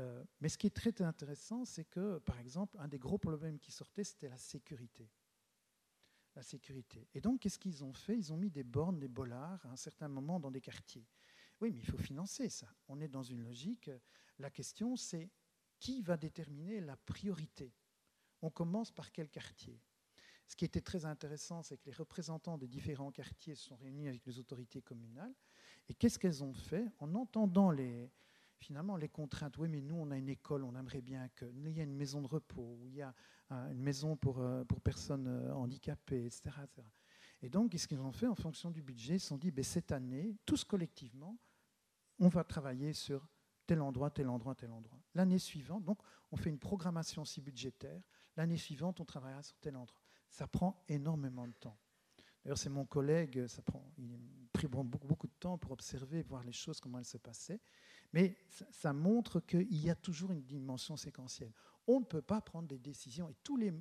[0.00, 3.58] Euh, mais ce qui est très intéressant, c'est que, par exemple, un des gros problèmes
[3.58, 5.10] qui sortait, c'était la sécurité.
[6.34, 7.06] La sécurité.
[7.12, 8.16] Et donc, qu'est-ce qu'ils ont fait?
[8.16, 11.06] Ils ont mis des bornes, des bollards, à un certain moment, dans des quartiers.
[11.60, 12.68] Oui, mais il faut financer ça.
[12.88, 13.90] On est dans une logique.
[14.38, 15.30] La question, c'est
[15.78, 17.74] qui va déterminer la priorité?
[18.40, 19.78] On commence par quel quartier?
[20.46, 24.08] Ce qui était très intéressant, c'est que les représentants des différents quartiers se sont réunis
[24.08, 25.34] avec les autorités communales.
[25.88, 28.10] Et qu'est-ce qu'elles ont fait En entendant les,
[28.58, 29.58] finalement les contraintes?
[29.58, 32.22] Oui, mais nous, on a une école, on aimerait bien qu'il y ait une maison
[32.22, 33.14] de repos, il y a
[33.50, 36.50] une maison pour, euh, pour personnes euh, handicapées, etc.,
[37.42, 39.16] Et donc, ce qu'ils ont fait en fonction du budget?
[39.16, 41.36] Ils se sont dit, ben, cette année, tous collectivement,
[42.18, 43.28] on va travailler sur
[43.66, 45.00] tel endroit, tel endroit, tel endroit.
[45.14, 45.98] L'année suivante, donc,
[46.30, 48.02] on fait une programmation si budgétaire.
[48.36, 50.00] L'année suivante, on travaillera sur tel endroit.
[50.30, 51.76] Ça prend énormément de temps.
[52.44, 54.18] D'ailleurs, c'est mon collègue, ça prend, il a
[54.52, 57.60] pris beaucoup, de temps pour observer, voir les choses, comment elles se passaient.
[58.12, 58.36] Mais
[58.70, 61.52] ça, montre qu'il y a toujours une dimension séquentielle.
[61.86, 63.72] On ne peut pas prendre des décisions, et tous les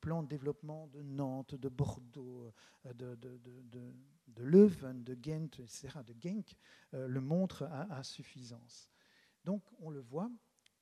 [0.00, 2.50] plans de développement de Nantes, de Bordeaux,
[2.86, 3.94] euh, de, de, de,
[4.28, 6.56] de Leuven, de Ghent, etc., de Genk,
[6.94, 8.88] euh, le montrent à, suffisance.
[9.44, 10.30] Donc, on le voit,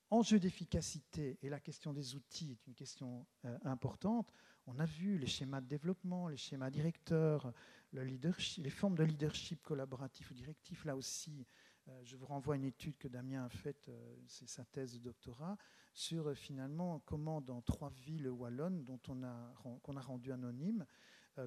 [0.09, 4.33] enjeu d'efficacité et la question des outils est une question euh, importante.
[4.71, 7.51] On a vu les schémas de développement, les schémas directeurs,
[7.91, 11.47] les formes de leadership collaboratif ou directif, là aussi,
[11.87, 14.93] euh, je vous renvoie à une étude que Damien a faite, euh, c'est sa thèse
[14.93, 15.57] de doctorat,
[15.91, 20.85] sur euh, finalement comment dans trois villes wallonnes, dont on a, qu'on a rendu anonymes,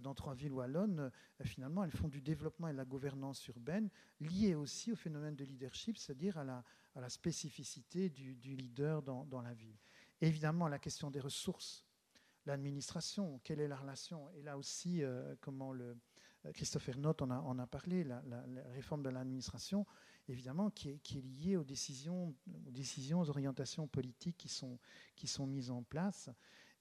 [0.02, 1.10] dans trois villes wallonnes,
[1.44, 5.44] finalement, elles font du développement et de la gouvernance urbaine liée aussi au phénomène de
[5.44, 9.76] leadership, c'est-à-dire à la, spécificité du, leader dans, la ville.
[10.22, 11.84] évidemment, la question des ressources,
[12.46, 14.30] l'administration, quelle est la relation?
[14.32, 15.02] Et là aussi,
[15.40, 15.96] comment le,
[16.54, 18.22] Christopher Nott en a, en a parlé, la,
[18.74, 19.86] réforme de l'administration
[20.28, 22.34] évidemment, qui est, qui est lié aux décisions,
[22.66, 24.78] aux décisions, aux orientations politiques qui sont,
[25.16, 26.30] qui sont mises en place.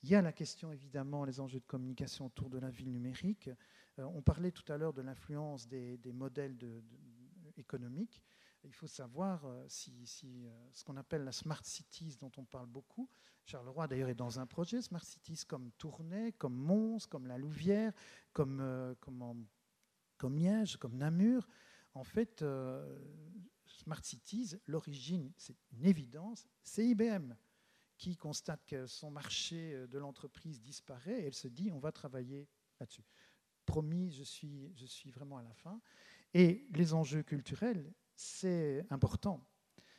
[0.04, 3.50] Il y a la question, évidemment, les enjeux de communication autour de la ville numérique.
[4.00, 6.84] Euh, on parlait tout à l'heure de l'influence des, modèles de,
[7.58, 8.22] économiques.
[8.64, 9.92] Il faut savoir euh, si,
[10.24, 13.10] euh, ce qu'on appelle la Smart Cities, dont on parle beaucoup.
[13.44, 17.92] Charleroi, d'ailleurs, est dans un projet Smart Cities comme Tournai, comme Mons, comme La Louvière,
[18.34, 19.48] comme, comme,
[20.18, 21.48] comme Liège, comme Namur.
[21.96, 23.00] En fait, euh,
[23.66, 27.34] Smart Cities, l'origine, c'est une évidence, c'est IBM
[27.98, 32.48] qui constate que son marché de l'entreprise disparaît et elle se dit on va travailler
[32.80, 33.06] là-dessus.
[33.66, 35.82] Promis, je suis, je suis vraiment à la fin.
[36.34, 39.44] Et les enjeux culturels, c'est important.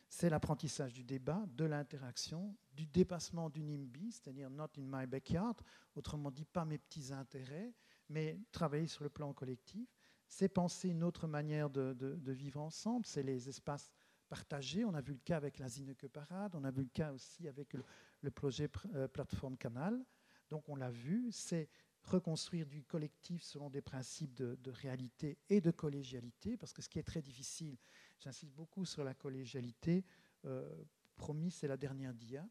[0.08, 5.56] C'est l'apprentissage du débat, de l'interaction, du dépassement du NIMBY, c'est-à-dire not in my backyard,
[5.96, 7.72] autrement dit pas mes petits intérêts,
[8.08, 9.88] mais travailler sur le plan collectif
[10.32, 13.92] c'est penser une autre manière de, vivre ensemble, c'est les espaces
[14.30, 14.82] partagés.
[14.82, 17.46] On a vu le cas avec la Zineke Parade, on a vu le cas aussi
[17.48, 17.74] avec
[18.22, 20.02] le, projet euh, Plateforme Canal.
[20.48, 21.68] Donc on l'a vu, c'est
[22.04, 26.98] reconstruire du collectif selon des principes de, réalité et de collégialité, parce que ce qui
[26.98, 27.76] est très difficile,
[28.22, 30.04] j'insiste beaucoup sur la collégialité,
[30.44, 30.84] euh,
[31.16, 32.48] promis, c'est la dernière dia.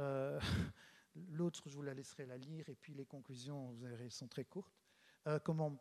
[0.00, 0.40] Euh,
[1.30, 4.44] l'autre, je vous la laisserai la lire, et puis les conclusions, vous verrez, sont très
[4.44, 4.78] courtes.
[5.44, 5.78] comment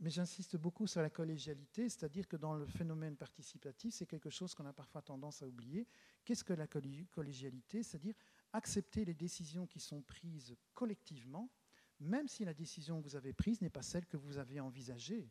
[0.00, 4.54] mais j'insiste beaucoup sur la collégialité, c'est-à-dire que dans le phénomène participatif, c'est quelque chose
[4.54, 5.88] qu'on a parfois tendance à oublier.
[6.24, 7.82] Qu'est-ce que la collégialité?
[7.82, 8.14] C'est-à-dire
[8.52, 11.50] accepter les décisions qui sont prises collectivement,
[11.98, 15.28] même si la décision que vous avez prise n'est pas celle que vous avez envisagée.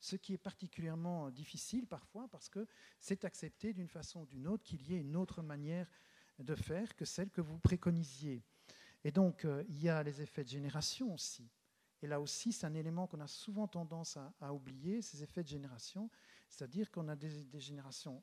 [0.00, 2.66] Ce qui est particulièrement difficile parfois parce que
[3.00, 5.88] c'est accepter d'une façon ou d'une autre qu'il y ait une autre manière
[6.38, 8.42] de faire que celle que vous préconisiez.
[9.04, 11.48] Et donc, euh, il y a les effets de génération aussi.
[12.02, 15.48] Et là aussi, c'est un élément qu'on a souvent tendance à, oublier, ces effets de
[15.48, 16.10] génération.
[16.48, 17.30] C'est-à-dire qu'on a des,
[17.60, 18.22] générations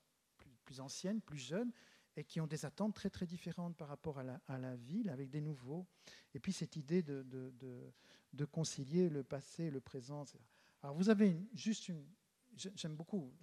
[0.65, 1.71] plus, anciennes, plus jeunes,
[2.15, 5.41] et qui ont des attentes très très différentes par rapport à la, ville, avec des
[5.41, 5.87] nouveaux.
[6.35, 7.23] Et puis cette idée de,
[8.33, 10.25] de, concilier le passé, le présent.
[10.83, 12.05] Alors vous avez juste une...
[12.55, 13.33] J'aime beaucoup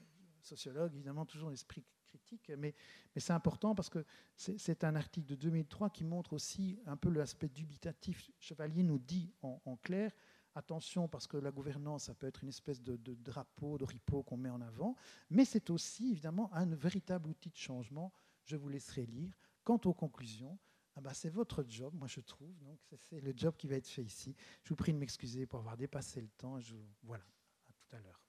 [0.41, 2.75] sociologue, évidemment, toujours l'esprit critique, mais,
[3.15, 4.05] mais c'est important parce que
[4.37, 8.31] c'est un article de 2003 qui montre aussi un peu l'aspect dubitatif.
[8.39, 10.13] Chevalier nous dit en, clair,
[10.55, 14.23] attention parce que la gouvernance, ça peut être une espèce de, de drapeau, de ripeau
[14.23, 14.97] qu'on met en avant,
[15.29, 18.13] mais c'est aussi évidemment un véritable outil de changement.
[18.45, 19.35] Je vous laisserai lire.
[19.63, 20.59] Quant aux conclusions,
[20.97, 22.53] ah bah c'est votre job, moi je trouve.
[22.65, 22.79] Donc
[23.09, 24.35] c'est le job qui va être fait ici.
[24.65, 26.59] Je vous prie de m'excuser pour avoir dépassé le temps.
[27.03, 27.25] Voilà,
[27.69, 28.21] à tout à l'heure.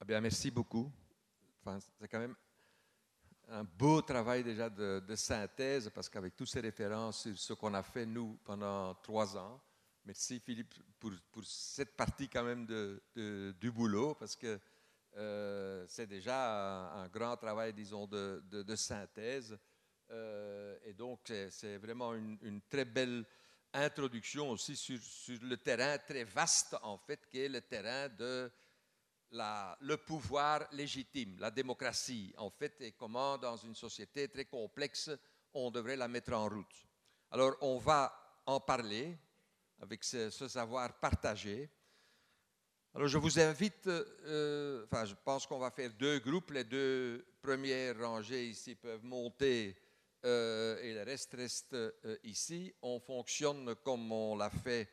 [0.00, 0.90] Eh bien, merci beaucoup.
[1.60, 2.36] Enfin, c'est quand même
[3.48, 7.74] un beau travail déjà de, de synthèse parce qu'avec toutes ces références sur ce qu'on
[7.74, 9.60] a fait nous pendant trois ans,
[10.08, 11.12] Merci Philippe pour,
[11.44, 14.58] cette partie quand même de, du boulot parce que
[15.18, 19.58] euh, c'est déjà un, grand travail, disons, de, synthèse.
[20.10, 23.22] Euh, et donc, c'est vraiment une, une, très belle
[23.74, 28.50] introduction aussi sur, sur, le terrain très vaste, en fait, qui est le terrain de
[29.32, 35.10] la, le pouvoir légitime, la démocratie, en fait, et comment, dans une société très complexe,
[35.52, 36.86] on devrait la mettre en route.
[37.30, 39.18] Alors, on va en parler
[39.80, 41.68] avec ce, savoir partagé.
[42.94, 47.24] Alors je vous invite, euh, enfin je pense qu'on va faire deux groupes, les deux
[47.40, 49.76] premières rangées ici peuvent monter
[50.24, 52.74] euh, et le reste reste euh, ici.
[52.82, 54.88] On fonctionne comme on l'a fait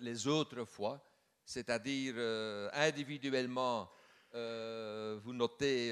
[0.00, 1.06] les autres fois,
[1.44, 2.14] c'est-à-dire
[2.72, 3.90] individuellement,
[4.32, 5.90] vous notez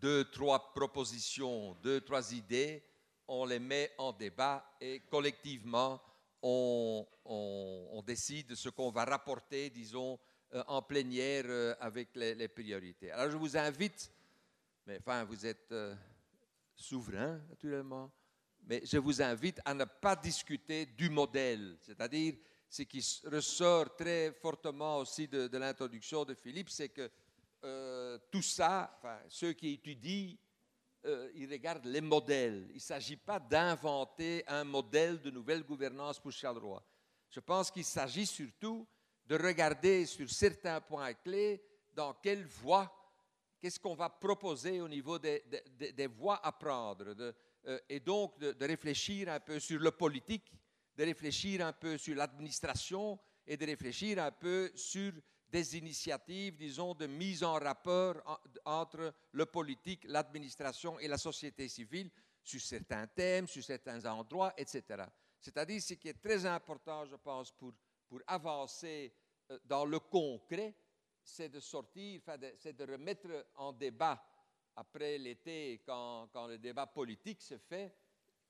[0.00, 2.80] deux, trois propositions, deux, trois idées,
[3.26, 6.00] on les met en débat et collectivement,
[6.42, 10.18] on, décide de ce qu'on va rapporter, disons,
[10.54, 13.10] euh, en plénière euh, avec les, priorités.
[13.12, 14.10] Alors je vous invite,
[14.86, 15.94] mais enfin vous êtes euh,
[16.74, 18.10] souverain naturellement,
[18.64, 22.34] mais je vous invite à ne pas discuter du modèle, c'est-à-dire
[22.68, 27.10] ce qui ressort très fortement aussi de, l'introduction de Philippe, c'est que
[28.30, 30.36] tout ça, ceux qui étudient
[31.04, 32.66] euh, il regarde les modèles.
[32.70, 36.84] Il ne s'agit pas d'inventer un modèle de nouvelle gouvernance pour Charleroi.
[37.28, 38.86] Je pense qu'il s'agit surtout
[39.26, 41.60] de regarder sur certains points clés
[41.94, 42.92] dans quelle voie,
[43.60, 45.42] qu'est-ce qu'on va proposer au niveau des,
[46.06, 47.14] voies à prendre,
[47.66, 50.52] euh, et donc de, de, réfléchir un peu sur le politique,
[50.96, 55.12] de réfléchir un peu sur l'administration et de réfléchir un peu sur
[55.52, 58.16] des initiatives, disons, de mise en rapport
[58.64, 62.10] entre le politique, l'administration et la société civile
[62.42, 65.04] sur certains thèmes, sur certains endroits, etc.
[65.38, 67.72] C'est-à-dire ce qui est très important, je pense, pour,
[68.08, 69.12] pour avancer
[69.50, 70.74] euh, dans le concret,
[71.22, 72.22] c'est de sortir,
[72.58, 74.24] c'est de remettre en débat,
[74.74, 77.94] après l'été, quand, quand, le débat politique se fait,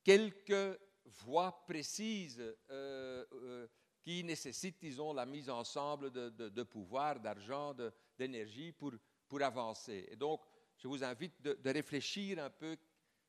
[0.04, 2.40] quelques voies précises
[2.70, 3.66] euh, euh,
[4.02, 7.74] qui nécessitent, disons, la mise ensemble de, de, pouvoir, d'argent,
[8.18, 8.92] d'énergie pour,
[9.28, 10.08] pour avancer.
[10.10, 10.42] Et donc,
[10.76, 12.76] je vous invite de, réfléchir un peu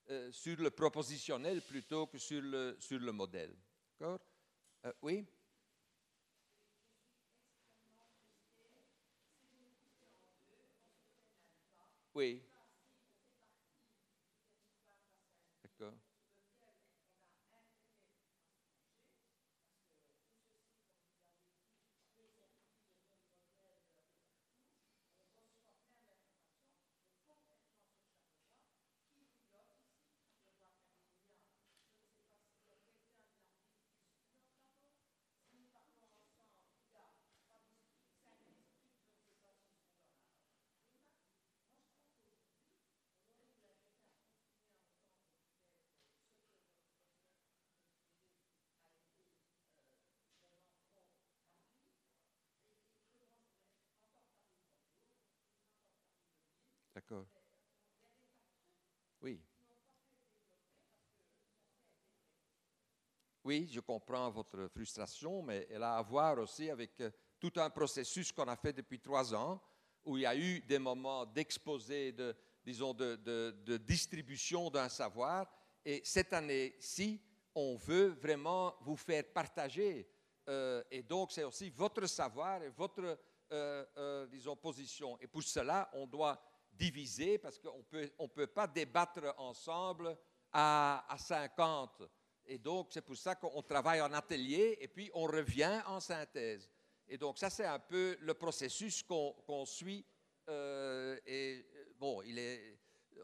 [0.10, 3.56] euh, sur le propositionnel plutôt que sur le, sur le modèle.
[4.00, 4.20] D'accord?
[4.86, 5.26] Euh, Oui?
[12.16, 12.44] Oui.
[15.64, 15.94] D'accord.
[57.04, 57.26] D'accord.
[59.22, 59.42] Oui.
[63.44, 67.70] Oui, je comprends votre frustration, mais elle a à voir aussi avec euh, tout un
[67.70, 69.62] processus qu'on a fait depuis trois ans,
[70.06, 72.34] où il y a eu des moments d'exposé, de,
[72.64, 75.52] disons, de, distribution d'un savoir.
[75.84, 77.22] Et cette année-ci,
[77.54, 80.08] on veut vraiment vous faire partager.
[80.48, 83.20] Euh, et donc, c'est aussi votre savoir et votre,
[83.52, 85.18] euh, disons, position.
[85.20, 86.42] Et pour cela, on doit
[86.74, 90.18] diviser parce qu'on ne peut, on peut pas débattre ensemble
[90.52, 92.04] à, à 50.
[92.46, 96.70] Et donc, c'est pour ça qu'on travaille en atelier et puis on revient en synthèse.
[97.08, 100.06] Et donc, ça, c'est un peu le processus qu'on suit.
[100.50, 101.66] Euh, et
[101.98, 102.80] bon, il est,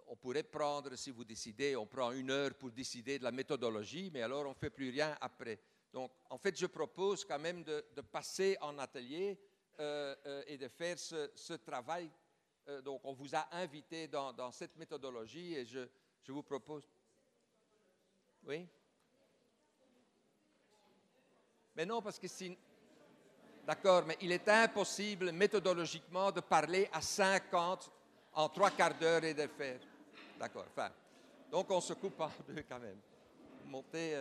[0.07, 4.09] on pourrait prendre, si vous décidez, on prend une heure pour décider de la méthodologie,
[4.13, 5.59] mais alors on ne fait plus rien après.
[5.91, 9.39] Donc, en fait, je propose quand même de, passer en atelier
[9.79, 12.09] euh, euh, et de faire ce, travail.
[12.69, 15.79] Euh, donc, on vous a invité dans, cette méthodologie et je,
[16.27, 16.83] vous propose.
[18.43, 18.67] Oui?
[21.75, 22.55] Mais non, parce que si.
[23.65, 27.91] D'accord, mais il est impossible méthodologiquement de parler à 50
[28.33, 29.79] en trois quarts d'heure et de faire.
[30.39, 30.91] D'accord, enfin.
[31.51, 32.99] Donc, on se coupe en deux quand même.
[33.65, 34.15] Montez.